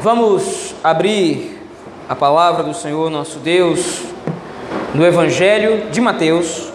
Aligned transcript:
Vamos 0.00 0.74
abrir 0.82 1.58
a 2.08 2.14
palavra 2.14 2.62
do 2.62 2.72
Senhor 2.72 3.10
nosso 3.10 3.38
Deus 3.38 4.02
no 4.94 5.04
Evangelho 5.04 5.90
de 5.90 6.00
Mateus. 6.00 6.72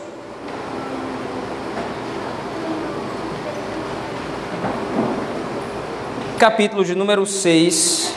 Capítulo 6.37 6.83
de 6.83 6.93
número 6.93 7.25
6. 7.25 8.13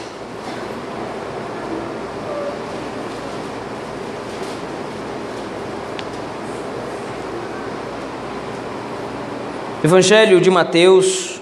Evangelho 9.85 10.41
de 10.41 10.51
Mateus, 10.51 11.36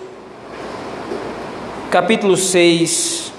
capítulo 1.94 2.36
6. 2.36 3.32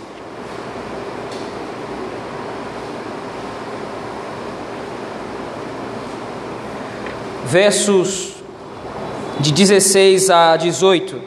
Versos 7.48 8.36
de 9.42 9.52
16 9.52 10.30
a 10.30 10.56
18. 10.56 11.20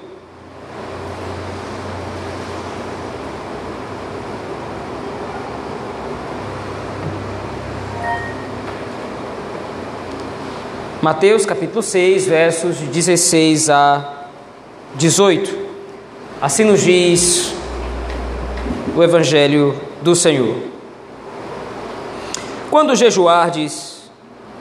Mateus 11.02 11.44
capítulo 11.44 11.82
6, 11.82 12.26
versos 12.26 12.78
de 12.78 12.86
16 12.86 13.68
a 13.68 14.30
18. 14.94 15.67
Assim 16.40 16.62
nos 16.62 16.82
diz 16.82 17.52
o 18.96 19.02
Evangelho 19.02 19.74
do 20.02 20.14
Senhor. 20.14 20.54
Quando 22.70 22.94
jejuardes, 22.94 24.08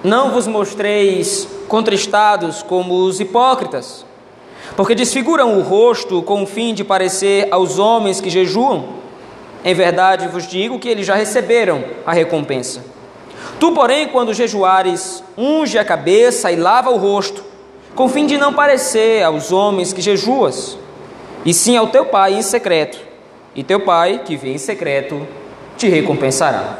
não 0.03 0.31
vos 0.31 0.47
mostreis 0.47 1.47
contristados 1.67 2.63
como 2.63 2.95
os 3.03 3.19
hipócritas, 3.19 4.03
porque 4.75 4.95
desfiguram 4.95 5.55
o 5.59 5.61
rosto 5.61 6.23
com 6.23 6.41
o 6.41 6.47
fim 6.47 6.73
de 6.73 6.83
parecer 6.83 7.47
aos 7.51 7.77
homens 7.77 8.19
que 8.19 8.31
jejuam. 8.31 8.95
Em 9.63 9.75
verdade 9.75 10.27
vos 10.29 10.47
digo 10.47 10.79
que 10.79 10.89
eles 10.89 11.05
já 11.05 11.13
receberam 11.13 11.83
a 12.07 12.11
recompensa. 12.11 12.83
Tu, 13.59 13.71
porém, 13.71 14.07
quando 14.07 14.33
jejuares, 14.33 15.23
unge 15.37 15.77
a 15.77 15.85
cabeça 15.85 16.51
e 16.51 16.55
lava 16.55 16.89
o 16.89 16.97
rosto, 16.97 17.43
com 17.93 18.09
fim 18.09 18.25
de 18.25 18.35
não 18.35 18.51
parecer 18.51 19.21
aos 19.23 19.51
homens 19.51 19.93
que 19.93 20.01
jejuas, 20.01 20.75
e 21.47 21.53
sim 21.53 21.77
ao 21.77 21.87
teu 21.87 22.03
pai 22.03 22.33
em 22.33 22.41
secreto, 22.41 22.99
e 23.55 23.63
teu 23.63 23.79
pai, 23.79 24.21
que 24.25 24.35
vem 24.35 24.55
em 24.55 24.57
secreto, 24.57 25.25
te 25.77 25.87
recompensará. 25.87 26.79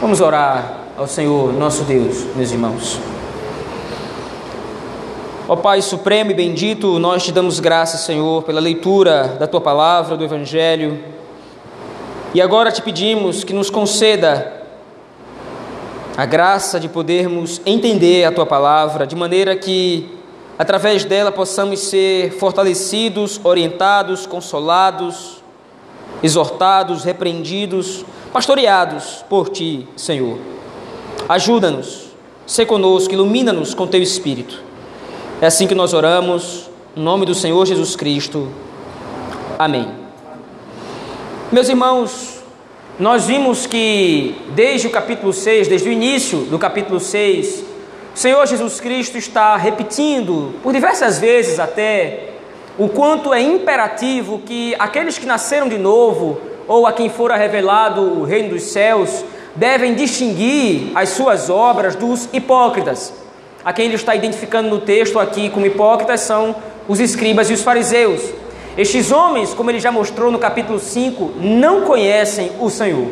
Vamos 0.00 0.20
orar 0.20 0.78
ao 0.96 1.06
Senhor 1.06 1.52
nosso 1.52 1.84
Deus, 1.84 2.24
meus 2.34 2.50
irmãos. 2.50 2.98
Ó 5.46 5.54
Pai 5.54 5.80
Supremo 5.82 6.32
e 6.32 6.34
bendito, 6.34 6.98
nós 6.98 7.24
te 7.24 7.30
damos 7.30 7.60
graças, 7.60 8.00
Senhor, 8.00 8.42
pela 8.42 8.60
leitura 8.60 9.36
da 9.38 9.46
tua 9.46 9.60
palavra, 9.60 10.16
do 10.16 10.24
Evangelho, 10.24 10.98
e 12.34 12.42
agora 12.42 12.72
te 12.72 12.82
pedimos 12.82 13.44
que 13.44 13.52
nos 13.52 13.70
conceda 13.70 14.52
a 16.16 16.26
graça 16.26 16.80
de 16.80 16.88
podermos 16.88 17.60
entender 17.64 18.24
a 18.24 18.32
tua 18.32 18.44
palavra 18.44 19.06
de 19.06 19.14
maneira 19.14 19.54
que, 19.54 20.17
através 20.58 21.04
dela, 21.04 21.30
possamos 21.30 21.78
ser 21.80 22.32
fortalecidos, 22.32 23.40
orientados, 23.44 24.26
consolados, 24.26 25.42
exortados, 26.22 27.04
repreendidos, 27.04 28.04
pastoreados 28.32 29.24
por 29.28 29.48
ti, 29.48 29.86
Senhor. 29.96 30.38
Ajuda-nos, 31.28 32.08
se 32.46 32.66
conosco, 32.66 33.12
ilumina-nos 33.14 33.72
com 33.74 33.86
teu 33.86 34.02
Espírito. 34.02 34.62
É 35.40 35.46
assim 35.46 35.66
que 35.66 35.74
nós 35.74 35.94
oramos, 35.94 36.68
em 36.96 37.00
nome 37.00 37.24
do 37.24 37.34
Senhor 37.34 37.64
Jesus 37.64 37.94
Cristo. 37.94 38.48
Amém. 39.58 39.88
Meus 41.52 41.68
irmãos, 41.68 42.42
nós 42.98 43.26
vimos 43.26 43.64
que 43.64 44.34
desde 44.56 44.88
o 44.88 44.90
capítulo 44.90 45.32
6, 45.32 45.68
desde 45.68 45.88
o 45.88 45.92
início 45.92 46.40
do 46.40 46.58
capítulo 46.58 46.98
6, 46.98 47.64
o 48.18 48.20
Senhor 48.20 48.44
Jesus 48.48 48.80
Cristo 48.80 49.16
está 49.16 49.56
repetindo, 49.56 50.52
por 50.60 50.72
diversas 50.72 51.20
vezes 51.20 51.60
até, 51.60 52.30
o 52.76 52.88
quanto 52.88 53.32
é 53.32 53.40
imperativo 53.40 54.40
que 54.40 54.74
aqueles 54.76 55.16
que 55.16 55.24
nasceram 55.24 55.68
de 55.68 55.78
novo, 55.78 56.36
ou 56.66 56.84
a 56.84 56.92
quem 56.92 57.08
fora 57.08 57.36
revelado 57.36 58.00
o 58.00 58.24
reino 58.24 58.48
dos 58.48 58.64
céus, 58.64 59.24
devem 59.54 59.94
distinguir 59.94 60.90
as 60.96 61.10
suas 61.10 61.48
obras 61.48 61.94
dos 61.94 62.28
hipócritas. 62.32 63.14
A 63.64 63.72
quem 63.72 63.84
ele 63.84 63.94
está 63.94 64.16
identificando 64.16 64.68
no 64.68 64.80
texto 64.80 65.20
aqui 65.20 65.48
como 65.48 65.66
hipócritas 65.66 66.22
são 66.22 66.56
os 66.88 66.98
escribas 66.98 67.48
e 67.48 67.52
os 67.52 67.62
fariseus. 67.62 68.20
Estes 68.76 69.12
homens, 69.12 69.54
como 69.54 69.70
ele 69.70 69.78
já 69.78 69.92
mostrou 69.92 70.32
no 70.32 70.40
capítulo 70.40 70.80
5, 70.80 71.34
não 71.36 71.82
conhecem 71.82 72.50
o 72.58 72.68
Senhor. 72.68 73.10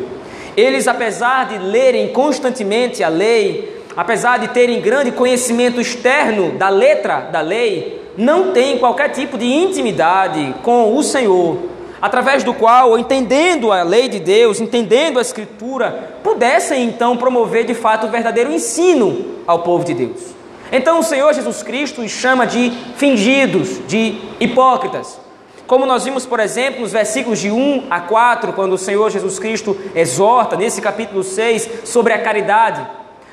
Eles, 0.57 0.85
apesar 0.85 1.47
de 1.47 1.59
lerem 1.59 2.09
constantemente 2.09 3.01
a 3.01 3.07
lei, 3.07 3.76
apesar 3.97 4.37
de 4.37 4.49
terem 4.49 4.79
grande 4.79 5.11
conhecimento 5.11 5.81
externo 5.81 6.51
da 6.51 6.69
letra 6.69 7.21
da 7.31 7.41
lei, 7.41 7.99
não 8.15 8.51
têm 8.51 8.77
qualquer 8.77 9.09
tipo 9.09 9.39
de 9.39 9.45
intimidade 9.45 10.53
com 10.61 10.95
o 10.95 11.01
Senhor, 11.01 11.57
através 11.99 12.43
do 12.43 12.53
qual, 12.53 12.97
entendendo 12.97 13.71
a 13.71 13.81
lei 13.81 14.07
de 14.07 14.19
Deus, 14.19 14.61
entendendo 14.61 15.17
a 15.17 15.21
Escritura, 15.21 16.19
pudessem 16.23 16.85
então 16.85 17.17
promover 17.17 17.65
de 17.65 17.73
fato 17.73 18.05
o 18.05 18.09
verdadeiro 18.09 18.51
ensino 18.51 19.39
ao 19.47 19.59
povo 19.59 19.83
de 19.83 19.95
Deus. 19.95 20.35
Então 20.71 20.99
o 20.99 21.03
Senhor 21.03 21.33
Jesus 21.33 21.63
Cristo 21.63 22.01
os 22.01 22.11
chama 22.11 22.45
de 22.45 22.71
fingidos, 22.97 23.81
de 23.87 24.19
hipócritas. 24.39 25.19
Como 25.65 25.85
nós 25.85 26.05
vimos, 26.05 26.25
por 26.25 26.39
exemplo, 26.39 26.81
nos 26.81 26.91
versículos 26.91 27.39
de 27.39 27.49
1 27.49 27.87
a 27.89 27.99
4, 27.99 28.53
quando 28.53 28.73
o 28.73 28.77
Senhor 28.77 29.09
Jesus 29.09 29.39
Cristo 29.39 29.75
exorta, 29.95 30.55
nesse 30.55 30.81
capítulo 30.81 31.23
6, 31.23 31.81
sobre 31.83 32.13
a 32.13 32.21
caridade. 32.21 32.87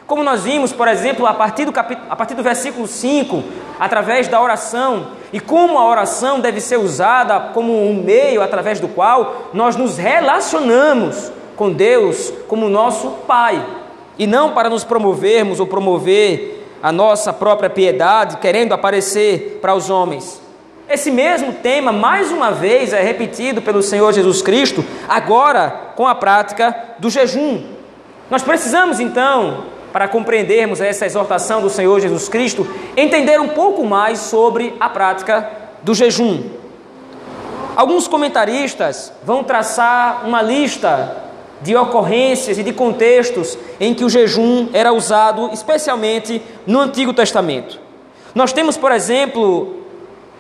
Como 0.07 0.23
nós 0.23 0.43
vimos, 0.43 0.73
por 0.73 0.87
exemplo, 0.87 1.27
a 1.27 1.33
partir 1.33 1.65
do, 1.65 1.73
a 1.79 2.17
partir 2.17 2.35
do 2.35 2.43
versículo 2.43 2.87
5, 2.87 3.43
através 3.81 4.29
da 4.29 4.41
oração, 4.41 5.09
e 5.33 5.41
como 5.41 5.79
a 5.79 5.89
oração 5.89 6.41
deve 6.41 6.61
ser 6.61 6.79
usada 6.79 7.41
como 7.55 7.73
um 7.73 8.03
meio 8.03 8.43
através 8.43 8.79
do 8.79 8.89
qual 8.89 9.51
nós 9.55 9.77
nos 9.77 9.97
relacionamos 9.97 11.33
com 11.57 11.73
Deus 11.73 12.33
como 12.49 12.69
nosso 12.69 13.11
Pai, 13.27 13.65
e 14.19 14.27
não 14.27 14.53
para 14.53 14.69
nos 14.69 14.85
promovermos 14.85 15.59
ou 15.59 15.67
promover 15.67 16.69
a 16.83 16.93
nossa 16.93 17.33
própria 17.33 17.71
piedade, 17.71 18.37
querendo 18.37 18.75
aparecer 18.75 19.59
para 19.63 19.75
os 19.75 19.89
homens. 19.89 20.41
Esse 20.87 21.11
mesmo 21.11 21.55
tema, 21.55 21.91
mais 21.91 22.31
uma 22.31 22.51
vez, 22.51 22.93
é 22.93 23.03
repetido 23.03 23.63
pelo 23.63 23.83
Senhor 23.83 24.13
Jesus 24.13 24.43
Cristo, 24.43 24.85
agora 25.09 25.93
com 25.97 26.07
a 26.07 26.15
prática 26.15 26.77
do 26.99 27.09
jejum. 27.09 27.65
Nós 28.31 28.43
precisamos 28.43 29.01
então, 29.01 29.65
para 29.95 30.09
compreendermos 30.09 30.81
essa 30.81 31.07
exortação 31.07 31.63
do 31.63 31.71
Senhor 31.71 32.01
Jesus 32.01 32.29
Cristo, 32.29 32.67
entender 32.97 33.41
um 33.41 33.51
pouco 33.51 33.85
mais 33.85 34.19
sobre 34.19 34.75
a 34.81 34.89
prática 34.89 35.49
do 35.85 35.95
jejum. 35.95 36.43
Alguns 37.77 38.09
comentaristas 38.09 39.13
vão 39.23 39.45
traçar 39.45 40.27
uma 40.27 40.43
lista 40.43 41.17
de 41.63 41.77
ocorrências 41.77 42.59
e 42.59 42.65
de 42.65 42.73
contextos 42.73 43.57
em 43.79 43.95
que 43.95 44.05
o 44.05 44.11
jejum 44.11 44.67
era 44.73 44.93
usado, 44.93 45.51
especialmente 45.53 46.43
no 46.67 46.81
Antigo 46.81 47.15
Testamento. 47.15 47.79
Nós 48.35 48.53
temos, 48.53 48.77
por 48.77 48.91
exemplo, 48.91 49.77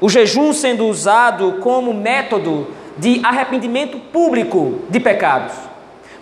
o 0.01 0.09
jejum 0.09 0.53
sendo 0.53 0.85
usado 0.89 1.59
como 1.61 1.95
método 1.95 2.67
de 2.99 3.21
arrependimento 3.25 4.01
público 4.13 4.81
de 4.91 4.99
pecados. 4.99 5.55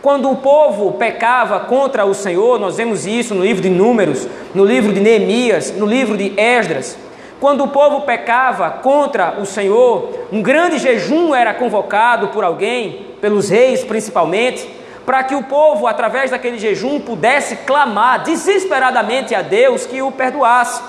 Quando 0.03 0.29
o 0.29 0.35
povo 0.35 0.95
pecava 0.95 1.61
contra 1.61 2.05
o 2.05 2.13
Senhor, 2.13 2.59
nós 2.59 2.77
vemos 2.77 3.07
isso 3.07 3.37
no 3.37 3.45
livro 3.45 3.63
de 3.63 3.71
Números, 3.71 4.27
no 4.53 4.65
livro 4.65 4.93
de 4.93 4.99
Neemias, 4.99 5.73
no 5.77 5.87
livro 5.87 6.17
de 6.17 6.35
Esdras. 6.37 6.99
Quando 7.39 7.63
o 7.63 7.69
povo 7.69 8.01
pecava 8.01 8.69
contra 8.69 9.41
o 9.41 9.47
Senhor, 9.47 10.27
um 10.33 10.43
grande 10.43 10.79
jejum 10.79 11.33
era 11.33 11.55
convocado 11.55 12.29
por 12.29 12.43
alguém, 12.43 13.15
pelos 13.21 13.49
reis 13.49 13.85
principalmente, 13.85 14.69
para 15.07 15.23
que 15.23 15.37
o 15.37 15.45
povo, 15.45 15.87
através 15.87 16.33
daquele 16.33 16.59
jejum, 16.59 16.99
pudesse 16.99 17.55
clamar 17.59 18.25
desesperadamente 18.25 19.37
a 19.37 19.43
Deus 19.43 19.87
que 19.87 20.03
o 20.03 20.11
perdoasse. 20.11 20.83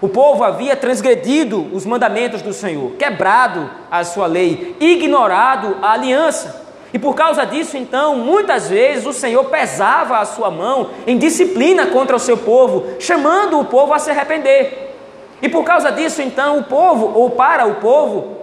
O 0.00 0.08
povo 0.08 0.42
havia 0.42 0.74
transgredido 0.74 1.66
os 1.74 1.84
mandamentos 1.84 2.40
do 2.40 2.54
Senhor, 2.54 2.92
quebrado 2.92 3.70
a 3.90 4.02
sua 4.02 4.26
lei, 4.26 4.74
ignorado 4.80 5.76
a 5.82 5.92
aliança. 5.92 6.65
E 6.92 6.98
por 6.98 7.14
causa 7.14 7.44
disso, 7.44 7.76
então, 7.76 8.16
muitas 8.16 8.68
vezes 8.68 9.04
o 9.06 9.12
Senhor 9.12 9.44
pesava 9.46 10.18
a 10.18 10.24
sua 10.24 10.50
mão 10.50 10.90
em 11.06 11.18
disciplina 11.18 11.86
contra 11.86 12.16
o 12.16 12.20
seu 12.20 12.38
povo, 12.38 12.86
chamando 13.00 13.58
o 13.58 13.64
povo 13.64 13.92
a 13.92 13.98
se 13.98 14.10
arrepender. 14.10 14.94
E 15.42 15.48
por 15.48 15.64
causa 15.64 15.90
disso, 15.90 16.22
então, 16.22 16.58
o 16.58 16.64
povo, 16.64 17.12
ou 17.14 17.30
para 17.30 17.66
o 17.66 17.74
povo, 17.74 18.36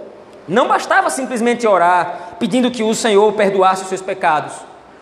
Não 0.46 0.68
bastava 0.68 1.08
simplesmente 1.08 1.66
orar 1.66 2.36
pedindo 2.38 2.70
que 2.70 2.82
o 2.82 2.94
Senhor 2.94 3.32
perdoasse 3.32 3.82
os 3.82 3.88
seus 3.88 4.02
pecados. 4.02 4.52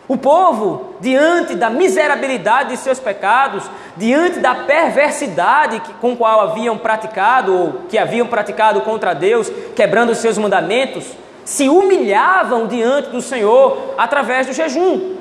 O 0.07 0.17
povo, 0.17 0.95
diante 1.01 1.55
da 1.55 1.71
miserabilidade 1.71 2.71
de 2.71 2.77
seus 2.77 3.01
pecados, 3.01 3.65
diante 3.97 4.41
da 4.41 4.55
perversidade 4.55 5.81
com 6.01 6.15
qual 6.17 6.41
haviam 6.41 6.77
praticado, 6.77 7.55
ou 7.55 7.73
que 7.89 7.97
haviam 7.97 8.27
praticado 8.27 8.81
contra 8.83 9.15
Deus, 9.15 9.51
quebrando 9.75 10.11
os 10.11 10.19
seus 10.19 10.37
mandamentos, 10.37 11.07
se 11.45 11.69
humilhavam 11.69 12.67
diante 12.67 13.11
do 13.11 13.21
Senhor 13.21 13.95
através 13.97 14.47
do 14.47 14.53
jejum. 14.53 15.17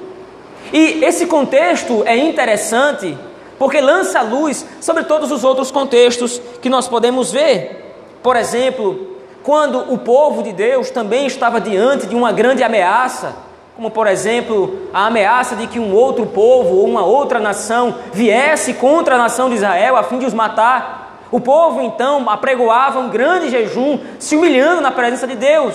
E 0.71 1.03
esse 1.03 1.25
contexto 1.25 2.03
é 2.05 2.15
interessante 2.15 3.17
porque 3.57 3.79
lança 3.79 4.21
luz 4.21 4.65
sobre 4.79 5.03
todos 5.03 5.31
os 5.31 5.43
outros 5.43 5.69
contextos 5.69 6.41
que 6.61 6.69
nós 6.69 6.87
podemos 6.87 7.31
ver. 7.31 7.93
Por 8.23 8.35
exemplo, 8.35 9.17
quando 9.43 9.93
o 9.93 9.97
povo 9.97 10.41
de 10.43 10.51
Deus 10.53 10.89
também 10.89 11.25
estava 11.25 11.59
diante 11.59 12.07
de 12.07 12.15
uma 12.15 12.31
grande 12.31 12.63
ameaça, 12.63 13.35
como 13.75 13.89
por 13.89 14.07
exemplo 14.07 14.87
a 14.93 15.07
ameaça 15.07 15.55
de 15.55 15.67
que 15.67 15.79
um 15.79 15.93
outro 15.93 16.25
povo 16.27 16.75
ou 16.77 16.85
uma 16.85 17.03
outra 17.03 17.39
nação 17.39 17.95
viesse 18.13 18.75
contra 18.75 19.15
a 19.15 19.17
nação 19.17 19.49
de 19.49 19.55
Israel 19.55 19.95
a 19.95 20.03
fim 20.03 20.19
de 20.19 20.25
os 20.25 20.33
matar. 20.33 21.19
O 21.31 21.39
povo 21.39 21.81
então 21.81 22.29
apregoava 22.29 22.99
um 22.99 23.09
grande 23.09 23.49
jejum, 23.49 23.99
se 24.19 24.35
humilhando 24.35 24.81
na 24.81 24.91
presença 24.91 25.25
de 25.25 25.35
Deus. 25.35 25.73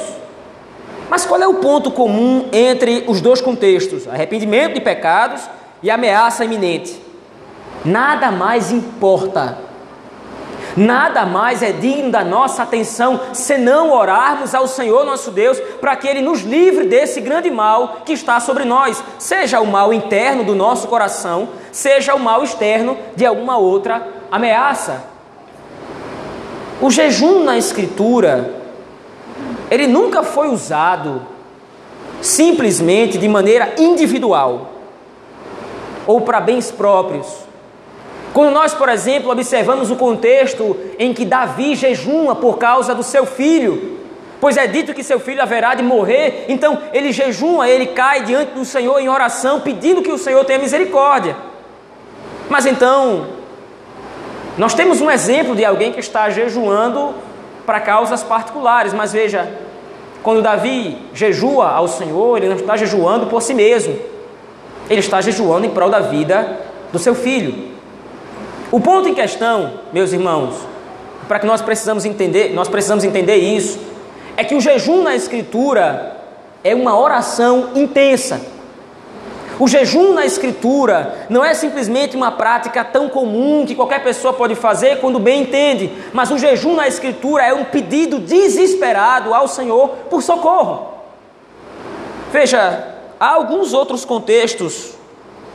Mas 1.08 1.24
qual 1.24 1.40
é 1.40 1.46
o 1.46 1.54
ponto 1.54 1.90
comum 1.90 2.48
entre 2.52 3.04
os 3.06 3.20
dois 3.20 3.40
contextos, 3.40 4.08
arrependimento 4.08 4.74
de 4.74 4.80
pecados 4.80 5.42
e 5.82 5.90
ameaça 5.90 6.44
iminente? 6.44 7.00
Nada 7.84 8.30
mais 8.32 8.72
importa 8.72 9.66
Nada 10.76 11.24
mais 11.24 11.62
é 11.62 11.72
digno 11.72 12.10
da 12.10 12.22
nossa 12.22 12.62
atenção 12.62 13.18
senão 13.32 13.90
orarmos 13.90 14.54
ao 14.54 14.68
Senhor 14.68 15.06
nosso 15.06 15.30
Deus 15.30 15.58
para 15.80 15.96
que 15.96 16.06
Ele 16.06 16.20
nos 16.20 16.42
livre 16.42 16.86
desse 16.86 17.18
grande 17.18 17.50
mal 17.50 18.02
que 18.04 18.12
está 18.12 18.38
sobre 18.40 18.64
nós, 18.64 19.02
seja 19.18 19.58
o 19.60 19.66
mal 19.66 19.90
interno 19.90 20.44
do 20.44 20.54
nosso 20.54 20.86
coração, 20.86 21.48
seja 21.72 22.14
o 22.14 22.20
mal 22.20 22.44
externo 22.44 22.96
de 23.16 23.24
alguma 23.24 23.56
outra 23.56 24.06
ameaça. 24.30 25.02
O 26.78 26.90
jejum 26.90 27.42
na 27.42 27.56
Escritura, 27.56 28.55
ele 29.70 29.86
nunca 29.86 30.22
foi 30.22 30.48
usado 30.48 31.22
simplesmente 32.20 33.18
de 33.18 33.28
maneira 33.28 33.74
individual 33.78 34.72
ou 36.06 36.20
para 36.20 36.40
bens 36.40 36.70
próprios. 36.70 37.26
Quando 38.32 38.52
nós, 38.52 38.74
por 38.74 38.88
exemplo, 38.88 39.30
observamos 39.30 39.90
o 39.90 39.96
contexto 39.96 40.76
em 40.98 41.12
que 41.12 41.24
Davi 41.24 41.74
jejuma 41.74 42.34
por 42.34 42.58
causa 42.58 42.94
do 42.94 43.02
seu 43.02 43.24
filho, 43.24 43.98
pois 44.40 44.56
é 44.56 44.66
dito 44.66 44.92
que 44.92 45.02
seu 45.02 45.18
filho 45.18 45.42
haverá 45.42 45.74
de 45.74 45.82
morrer, 45.82 46.44
então 46.48 46.78
ele 46.92 47.12
jejuma, 47.12 47.68
ele 47.68 47.86
cai 47.86 48.24
diante 48.24 48.52
do 48.52 48.64
Senhor 48.64 48.98
em 48.98 49.08
oração, 49.08 49.60
pedindo 49.60 50.02
que 50.02 50.12
o 50.12 50.18
Senhor 50.18 50.44
tenha 50.44 50.58
misericórdia. 50.58 51.34
Mas 52.48 52.66
então, 52.66 53.26
nós 54.58 54.74
temos 54.74 55.00
um 55.00 55.10
exemplo 55.10 55.56
de 55.56 55.64
alguém 55.64 55.92
que 55.92 56.00
está 56.00 56.30
jejuando 56.30 57.14
para 57.66 57.80
causas 57.80 58.22
particulares, 58.22 58.94
mas 58.94 59.12
veja, 59.12 59.52
quando 60.22 60.40
Davi 60.40 60.96
jejua 61.12 61.70
ao 61.70 61.88
Senhor, 61.88 62.38
ele 62.38 62.48
não 62.48 62.56
está 62.56 62.76
jejuando 62.76 63.26
por 63.26 63.42
si 63.42 63.52
mesmo, 63.52 63.98
ele 64.88 65.00
está 65.00 65.20
jejuando 65.20 65.66
em 65.66 65.70
prol 65.70 65.90
da 65.90 66.00
vida 66.00 66.60
do 66.92 66.98
seu 66.98 67.14
filho. 67.14 67.72
O 68.70 68.80
ponto 68.80 69.08
em 69.08 69.14
questão, 69.14 69.74
meus 69.92 70.12
irmãos, 70.12 70.54
para 71.28 71.38
que 71.38 71.46
nós 71.46 71.60
precisamos 71.60 72.04
entender, 72.04 72.54
nós 72.54 72.68
precisamos 72.68 73.04
entender 73.04 73.36
isso, 73.36 73.78
é 74.36 74.44
que 74.44 74.54
o 74.54 74.60
jejum 74.60 75.02
na 75.02 75.14
escritura 75.14 76.16
é 76.62 76.74
uma 76.74 76.98
oração 76.98 77.70
intensa. 77.74 78.40
O 79.58 79.66
jejum 79.66 80.12
na 80.12 80.26
escritura 80.26 81.26
não 81.30 81.42
é 81.42 81.54
simplesmente 81.54 82.14
uma 82.14 82.30
prática 82.30 82.84
tão 82.84 83.08
comum 83.08 83.64
que 83.66 83.74
qualquer 83.74 84.02
pessoa 84.02 84.34
pode 84.34 84.54
fazer 84.54 85.00
quando 85.00 85.18
bem 85.18 85.42
entende, 85.42 85.90
mas 86.12 86.30
o 86.30 86.38
jejum 86.38 86.74
na 86.74 86.86
escritura 86.86 87.42
é 87.42 87.54
um 87.54 87.64
pedido 87.64 88.18
desesperado 88.18 89.32
ao 89.32 89.48
Senhor 89.48 89.88
por 90.10 90.22
socorro. 90.22 90.88
Veja, 92.30 92.96
há 93.18 93.28
alguns 93.28 93.72
outros 93.72 94.04
contextos 94.04 94.92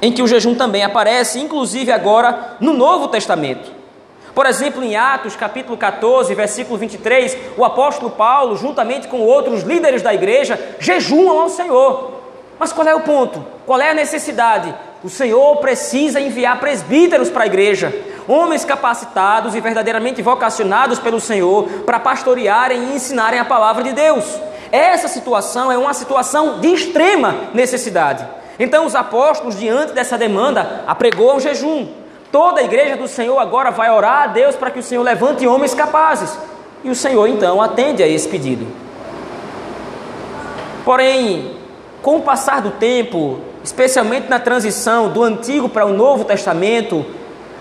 em 0.02 0.12
que 0.12 0.24
o 0.24 0.28
jejum 0.28 0.56
também 0.56 0.84
aparece, 0.84 1.40
inclusive 1.40 1.92
agora 1.92 2.58
no 2.60 2.74
Novo 2.74 3.08
Testamento. 3.08 3.72
Por 4.34 4.48
exemplo, 4.48 4.84
em 4.84 4.96
Atos 4.96 5.36
capítulo 5.36 5.78
14, 5.78 6.34
versículo 6.34 6.78
23, 6.80 7.38
o 7.56 7.64
apóstolo 7.64 8.10
Paulo, 8.10 8.56
juntamente 8.56 9.08
com 9.08 9.20
outros 9.20 9.62
líderes 9.62 10.02
da 10.02 10.12
igreja, 10.12 10.60
jejuam 10.80 11.40
ao 11.40 11.50
Senhor. 11.50 12.21
Mas 12.62 12.72
qual 12.72 12.88
é 12.88 12.94
o 12.94 13.00
ponto? 13.00 13.44
Qual 13.66 13.82
é 13.82 13.90
a 13.90 13.94
necessidade? 13.96 14.72
O 15.04 15.10
Senhor 15.10 15.56
precisa 15.56 16.22
enviar 16.22 16.60
presbíteros 16.60 17.28
para 17.28 17.42
a 17.42 17.48
igreja, 17.48 17.92
homens 18.28 18.64
capacitados 18.64 19.56
e 19.56 19.60
verdadeiramente 19.60 20.22
vocacionados 20.22 21.00
pelo 21.00 21.20
Senhor 21.20 21.68
para 21.88 22.00
pastorearem 22.00 22.84
e 22.84 22.96
ensinarem 22.96 23.40
a 23.40 23.46
palavra 23.46 23.84
de 23.84 23.94
Deus. 23.94 24.40
Essa 24.72 25.08
situação 25.08 25.72
é 25.72 25.78
uma 25.80 25.92
situação 25.96 26.60
de 26.60 26.68
extrema 26.68 27.36
necessidade. 27.52 28.24
Então 28.60 28.86
os 28.86 28.94
apóstolos, 28.94 29.58
diante 29.58 29.94
dessa 29.94 30.16
demanda, 30.16 30.84
apregoam 30.86 31.40
jejum. 31.40 31.88
Toda 32.32 32.62
a 32.62 32.64
igreja 32.64 32.96
do 32.96 33.08
Senhor 33.08 33.40
agora 33.40 33.72
vai 33.72 33.90
orar 33.90 34.22
a 34.22 34.28
Deus 34.28 34.56
para 34.56 34.70
que 34.70 34.78
o 34.78 34.84
Senhor 34.84 35.02
levante 35.02 35.48
homens 35.48 35.74
capazes. 35.74 36.38
E 36.84 36.92
o 36.92 36.96
Senhor 36.96 37.26
então 37.26 37.60
atende 37.60 38.04
a 38.04 38.08
esse 38.08 38.30
pedido. 38.30 38.68
Porém, 40.86 41.60
com 42.02 42.18
o 42.18 42.22
passar 42.22 42.62
do 42.62 42.72
tempo, 42.72 43.40
especialmente 43.64 44.30
na 44.30 44.40
transição 44.40 45.10
do 45.10 45.24
Antigo 45.24 45.70
para 45.70 45.86
o 45.86 45.94
Novo 45.94 46.24
Testamento, 46.26 47.06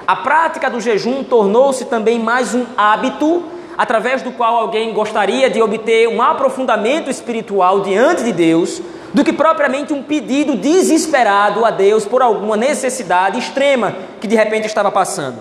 a 0.07 0.17
prática 0.17 0.71
do 0.71 0.81
jejum 0.81 1.23
tornou-se 1.23 1.85
também 1.85 2.19
mais 2.19 2.55
um 2.55 2.65
hábito 2.77 3.45
através 3.77 4.23
do 4.23 4.33
qual 4.33 4.57
alguém 4.57 4.93
gostaria 4.93 5.49
de 5.49 5.63
obter 5.63 6.09
um 6.09 6.21
aprofundamento 6.21 7.09
espiritual 7.09 7.81
diante 7.81 8.25
de 8.25 8.33
Deus 8.33 8.83
do 9.13 9.25
que 9.25 9.33
propriamente 9.33 9.93
um 9.93 10.03
pedido 10.03 10.57
desesperado 10.57 11.65
a 11.65 11.71
Deus 11.71 12.05
por 12.05 12.23
alguma 12.23 12.57
necessidade 12.57 13.39
extrema 13.39 13.95
que 14.21 14.27
de 14.27 14.37
repente 14.37 14.67
estava 14.67 14.91
passando. 14.91 15.39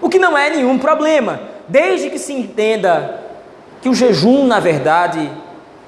O 0.00 0.08
que 0.08 0.18
não 0.18 0.36
é 0.36 0.50
nenhum 0.50 0.78
problema, 0.78 1.40
desde 1.68 2.10
que 2.10 2.18
se 2.18 2.32
entenda 2.32 3.22
que 3.80 3.88
o 3.88 3.94
jejum, 3.94 4.46
na 4.46 4.60
verdade, 4.60 5.30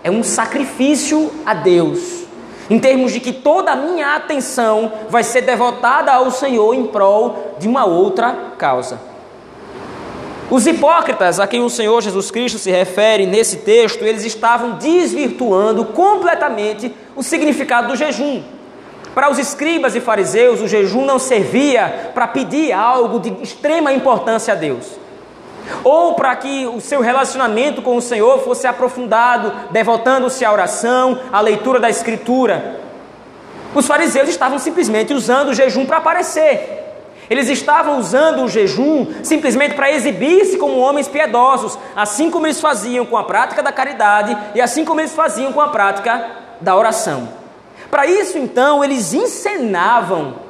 é 0.02 0.10
um 0.10 0.22
sacrifício 0.22 1.32
a 1.44 1.54
Deus, 1.54 2.25
em 2.68 2.78
termos 2.78 3.12
de 3.12 3.20
que 3.20 3.32
toda 3.32 3.72
a 3.72 3.76
minha 3.76 4.16
atenção 4.16 4.92
vai 5.08 5.22
ser 5.22 5.42
devotada 5.42 6.12
ao 6.12 6.30
Senhor 6.30 6.74
em 6.74 6.86
prol 6.86 7.56
de 7.58 7.68
uma 7.68 7.84
outra 7.84 8.52
causa. 8.58 8.98
Os 10.48 10.66
hipócritas 10.66 11.40
a 11.40 11.46
quem 11.46 11.62
o 11.62 11.70
Senhor 11.70 12.00
Jesus 12.00 12.30
Cristo 12.30 12.58
se 12.58 12.70
refere 12.70 13.26
nesse 13.26 13.58
texto, 13.58 14.04
eles 14.04 14.24
estavam 14.24 14.72
desvirtuando 14.78 15.84
completamente 15.86 16.94
o 17.16 17.22
significado 17.22 17.88
do 17.88 17.96
jejum. 17.96 18.42
Para 19.12 19.30
os 19.30 19.38
escribas 19.38 19.96
e 19.96 20.00
fariseus, 20.00 20.60
o 20.60 20.68
jejum 20.68 21.04
não 21.04 21.18
servia 21.18 22.12
para 22.14 22.28
pedir 22.28 22.70
algo 22.72 23.18
de 23.18 23.32
extrema 23.42 23.92
importância 23.92 24.52
a 24.52 24.56
Deus, 24.56 24.86
ou 25.82 26.14
para 26.14 26.34
que 26.36 26.66
o 26.66 26.80
seu 26.80 27.00
relacionamento 27.00 27.82
com 27.82 27.96
o 27.96 28.02
Senhor 28.02 28.40
fosse 28.40 28.66
aprofundado, 28.66 29.52
devotando-se 29.70 30.44
à 30.44 30.52
oração, 30.52 31.18
à 31.32 31.40
leitura 31.40 31.80
da 31.80 31.90
Escritura. 31.90 32.80
Os 33.74 33.86
fariseus 33.86 34.28
estavam 34.28 34.58
simplesmente 34.58 35.12
usando 35.12 35.50
o 35.50 35.54
jejum 35.54 35.84
para 35.84 35.98
aparecer, 35.98 36.86
eles 37.28 37.48
estavam 37.48 37.98
usando 37.98 38.44
o 38.44 38.48
jejum 38.48 39.06
simplesmente 39.22 39.74
para 39.74 39.90
exibir-se 39.90 40.56
como 40.58 40.78
homens 40.78 41.08
piedosos, 41.08 41.76
assim 41.94 42.30
como 42.30 42.46
eles 42.46 42.60
faziam 42.60 43.04
com 43.04 43.16
a 43.16 43.24
prática 43.24 43.62
da 43.62 43.72
caridade 43.72 44.36
e 44.54 44.60
assim 44.60 44.84
como 44.84 45.00
eles 45.00 45.12
faziam 45.12 45.52
com 45.52 45.60
a 45.60 45.68
prática 45.68 46.24
da 46.60 46.76
oração. 46.76 47.28
Para 47.90 48.06
isso, 48.06 48.38
então, 48.38 48.82
eles 48.84 49.12
encenavam 49.12 50.45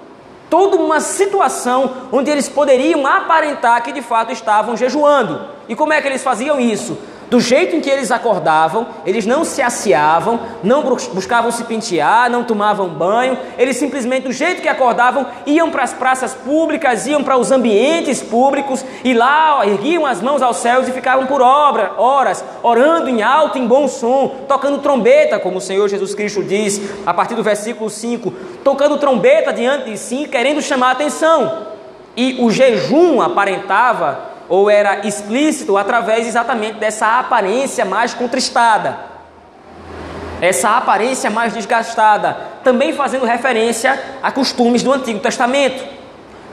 toda 0.49 0.77
uma 0.77 1.01
situação 1.01 2.09
onde 2.13 2.31
eles 2.31 2.49
poderiam 2.49 3.07
aparentar 3.07 3.83
que 3.83 3.93
de 3.93 4.03
fato 4.03 4.33
estavam 4.33 4.77
jejuando. 4.77 5.41
E 5.69 5.75
como 5.75 5.93
é 5.93 6.01
que 6.01 6.09
eles 6.09 6.23
faziam 6.23 6.61
isso? 6.61 6.97
Do 7.29 7.41
jeito 7.41 7.75
em 7.75 7.81
que 7.81 7.91
eles 7.91 8.13
acordavam, 8.13 8.87
eles 9.05 9.27
não 9.27 9.45
se 9.45 9.61
aciavam, 9.61 10.39
não 10.63 10.83
buscavam 10.83 11.51
se 11.51 11.65
pentear, 11.65 12.31
não 12.31 12.45
tomavam 12.45 12.89
banho, 12.89 13.37
eles 13.59 13.77
simplesmente, 13.77 14.29
do 14.29 14.33
jeito 14.33 14.63
que 14.63 14.69
acordavam, 14.69 15.27
iam 15.45 15.71
para 15.71 15.83
as 15.83 15.93
praças 15.93 16.35
públicas, 16.35 17.05
iam 17.07 17.25
para 17.25 17.37
os 17.37 17.51
ambientes 17.51 18.23
públicos 18.23 18.85
e 19.03 19.13
lá 19.13 19.67
erguiam 19.67 20.07
as 20.07 20.21
mãos 20.21 20.41
aos 20.41 20.59
céus 20.59 20.87
e 20.87 20.93
ficavam 20.93 21.27
por 21.27 21.43
obra, 21.43 21.95
horas, 21.99 22.45
orando 22.63 23.11
em 23.11 23.23
alto, 23.23 23.59
em 23.59 23.67
bom 23.67 23.89
som, 23.89 24.45
tocando 24.47 24.79
trombeta, 24.79 25.41
como 25.41 25.59
o 25.59 25.61
Senhor 25.61 25.89
Jesus 25.89 26.15
Cristo 26.15 26.45
diz, 26.45 26.81
a 27.05 27.13
partir 27.13 27.35
do 27.35 27.43
versículo 27.43 27.91
5, 27.91 28.33
tocando 28.63 28.99
trombeta 28.99 29.53
diante 29.53 29.91
de 29.91 29.99
si, 29.99 30.29
querendo 30.31 30.63
chamar 30.63 30.91
a 30.91 30.93
atenção. 30.93 31.67
E 32.17 32.39
o 32.41 32.53
jejum 32.53 33.21
aparentava 33.21 34.36
ou 34.49 34.71
era 34.71 35.07
explícito 35.07 35.77
através 35.77 36.27
exatamente 36.27 36.79
dessa 36.79 37.19
aparência 37.19 37.85
mais 37.85 38.15
contristada, 38.15 38.97
essa 40.41 40.71
aparência 40.77 41.31
mais 41.31 41.55
desgastada, 41.55 42.37
também 42.63 42.93
fazendo 42.93 43.25
referência 43.25 43.99
a 44.23 44.31
costumes 44.31 44.83
do 44.83 44.93
Antigo 44.93 45.19
Testamento. 45.19 45.83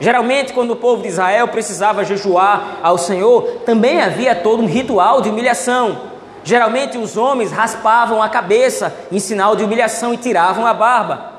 Geralmente, 0.00 0.52
quando 0.52 0.72
o 0.72 0.76
povo 0.76 1.02
de 1.02 1.08
Israel 1.08 1.48
precisava 1.48 2.04
jejuar 2.04 2.78
ao 2.82 2.98
Senhor, 2.98 3.60
também 3.64 4.00
havia 4.00 4.34
todo 4.34 4.62
um 4.62 4.66
ritual 4.66 5.20
de 5.20 5.28
humilhação. 5.28 6.00
Geralmente, 6.42 6.98
os 6.98 7.16
homens 7.16 7.52
raspavam 7.52 8.22
a 8.22 8.28
cabeça 8.28 8.94
em 9.12 9.18
sinal 9.18 9.54
de 9.54 9.62
humilhação 9.62 10.12
e 10.12 10.16
tiravam 10.16 10.66
a 10.66 10.74
barba 10.74 11.34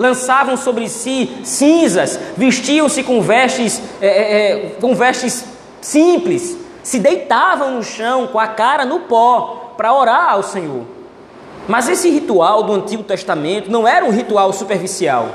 lançavam 0.00 0.56
sobre 0.56 0.88
si 0.88 1.30
cinzas, 1.44 2.18
vestiam-se 2.34 3.02
com 3.02 3.20
vestes, 3.20 3.82
é, 4.00 4.06
é, 4.06 4.66
com 4.80 4.94
vestes 4.94 5.44
simples, 5.80 6.56
se 6.82 6.98
deitavam 6.98 7.72
no 7.72 7.82
chão 7.82 8.26
com 8.26 8.38
a 8.38 8.48
cara 8.48 8.84
no 8.84 9.00
pó 9.00 9.74
para 9.76 9.94
orar 9.94 10.32
ao 10.32 10.42
Senhor. 10.42 10.84
Mas 11.68 11.88
esse 11.88 12.10
ritual 12.10 12.62
do 12.62 12.72
Antigo 12.72 13.02
Testamento 13.02 13.70
não 13.70 13.86
era 13.86 14.04
um 14.04 14.10
ritual 14.10 14.52
superficial. 14.52 15.28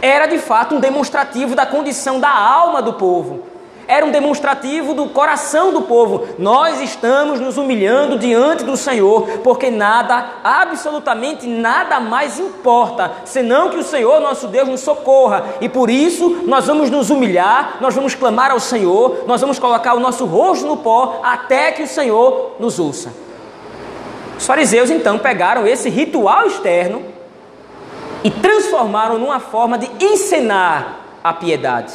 Era 0.00 0.26
de 0.26 0.38
fato 0.38 0.74
um 0.74 0.80
demonstrativo 0.80 1.54
da 1.54 1.66
condição 1.66 2.18
da 2.18 2.30
alma 2.30 2.80
do 2.82 2.94
povo 2.94 3.51
era 3.86 4.04
um 4.06 4.10
demonstrativo 4.10 4.94
do 4.94 5.08
coração 5.08 5.72
do 5.72 5.82
povo. 5.82 6.26
Nós 6.38 6.80
estamos 6.80 7.40
nos 7.40 7.56
humilhando 7.56 8.18
diante 8.18 8.64
do 8.64 8.76
Senhor, 8.76 9.40
porque 9.42 9.70
nada, 9.70 10.26
absolutamente 10.42 11.46
nada 11.46 12.00
mais 12.00 12.38
importa, 12.38 13.12
senão 13.24 13.70
que 13.70 13.76
o 13.76 13.82
Senhor, 13.82 14.20
nosso 14.20 14.48
Deus, 14.48 14.68
nos 14.68 14.80
socorra. 14.80 15.44
E 15.60 15.68
por 15.68 15.90
isso 15.90 16.42
nós 16.46 16.66
vamos 16.66 16.90
nos 16.90 17.10
humilhar, 17.10 17.78
nós 17.80 17.94
vamos 17.94 18.14
clamar 18.14 18.50
ao 18.50 18.60
Senhor, 18.60 19.24
nós 19.26 19.40
vamos 19.40 19.58
colocar 19.58 19.94
o 19.94 20.00
nosso 20.00 20.24
rosto 20.24 20.66
no 20.66 20.76
pó 20.76 21.20
até 21.22 21.72
que 21.72 21.82
o 21.82 21.88
Senhor 21.88 22.56
nos 22.58 22.78
ouça. 22.78 23.12
Os 24.38 24.46
fariseus 24.46 24.90
então 24.90 25.18
pegaram 25.18 25.66
esse 25.66 25.88
ritual 25.88 26.46
externo 26.46 27.02
e 28.24 28.30
transformaram 28.30 29.18
numa 29.18 29.40
forma 29.40 29.78
de 29.78 29.90
encenar 30.04 31.00
a 31.22 31.32
piedade 31.32 31.92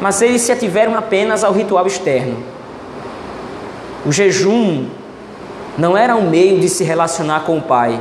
mas 0.00 0.20
eles 0.20 0.42
se 0.42 0.52
ativeram 0.52 0.96
apenas 0.96 1.42
ao 1.42 1.52
ritual 1.52 1.86
externo. 1.86 2.36
O 4.04 4.12
jejum 4.12 4.88
não 5.76 5.96
era 5.96 6.14
um 6.14 6.28
meio 6.28 6.60
de 6.60 6.68
se 6.68 6.84
relacionar 6.84 7.40
com 7.40 7.58
o 7.58 7.62
Pai. 7.62 8.00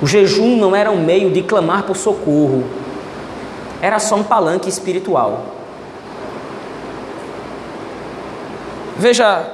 O 0.00 0.06
jejum 0.06 0.56
não 0.56 0.74
era 0.74 0.90
um 0.90 1.02
meio 1.02 1.30
de 1.30 1.42
clamar 1.42 1.84
por 1.84 1.96
socorro. 1.96 2.64
Era 3.80 3.98
só 3.98 4.16
um 4.16 4.22
palanque 4.22 4.68
espiritual. 4.68 5.44
Veja, 8.96 9.46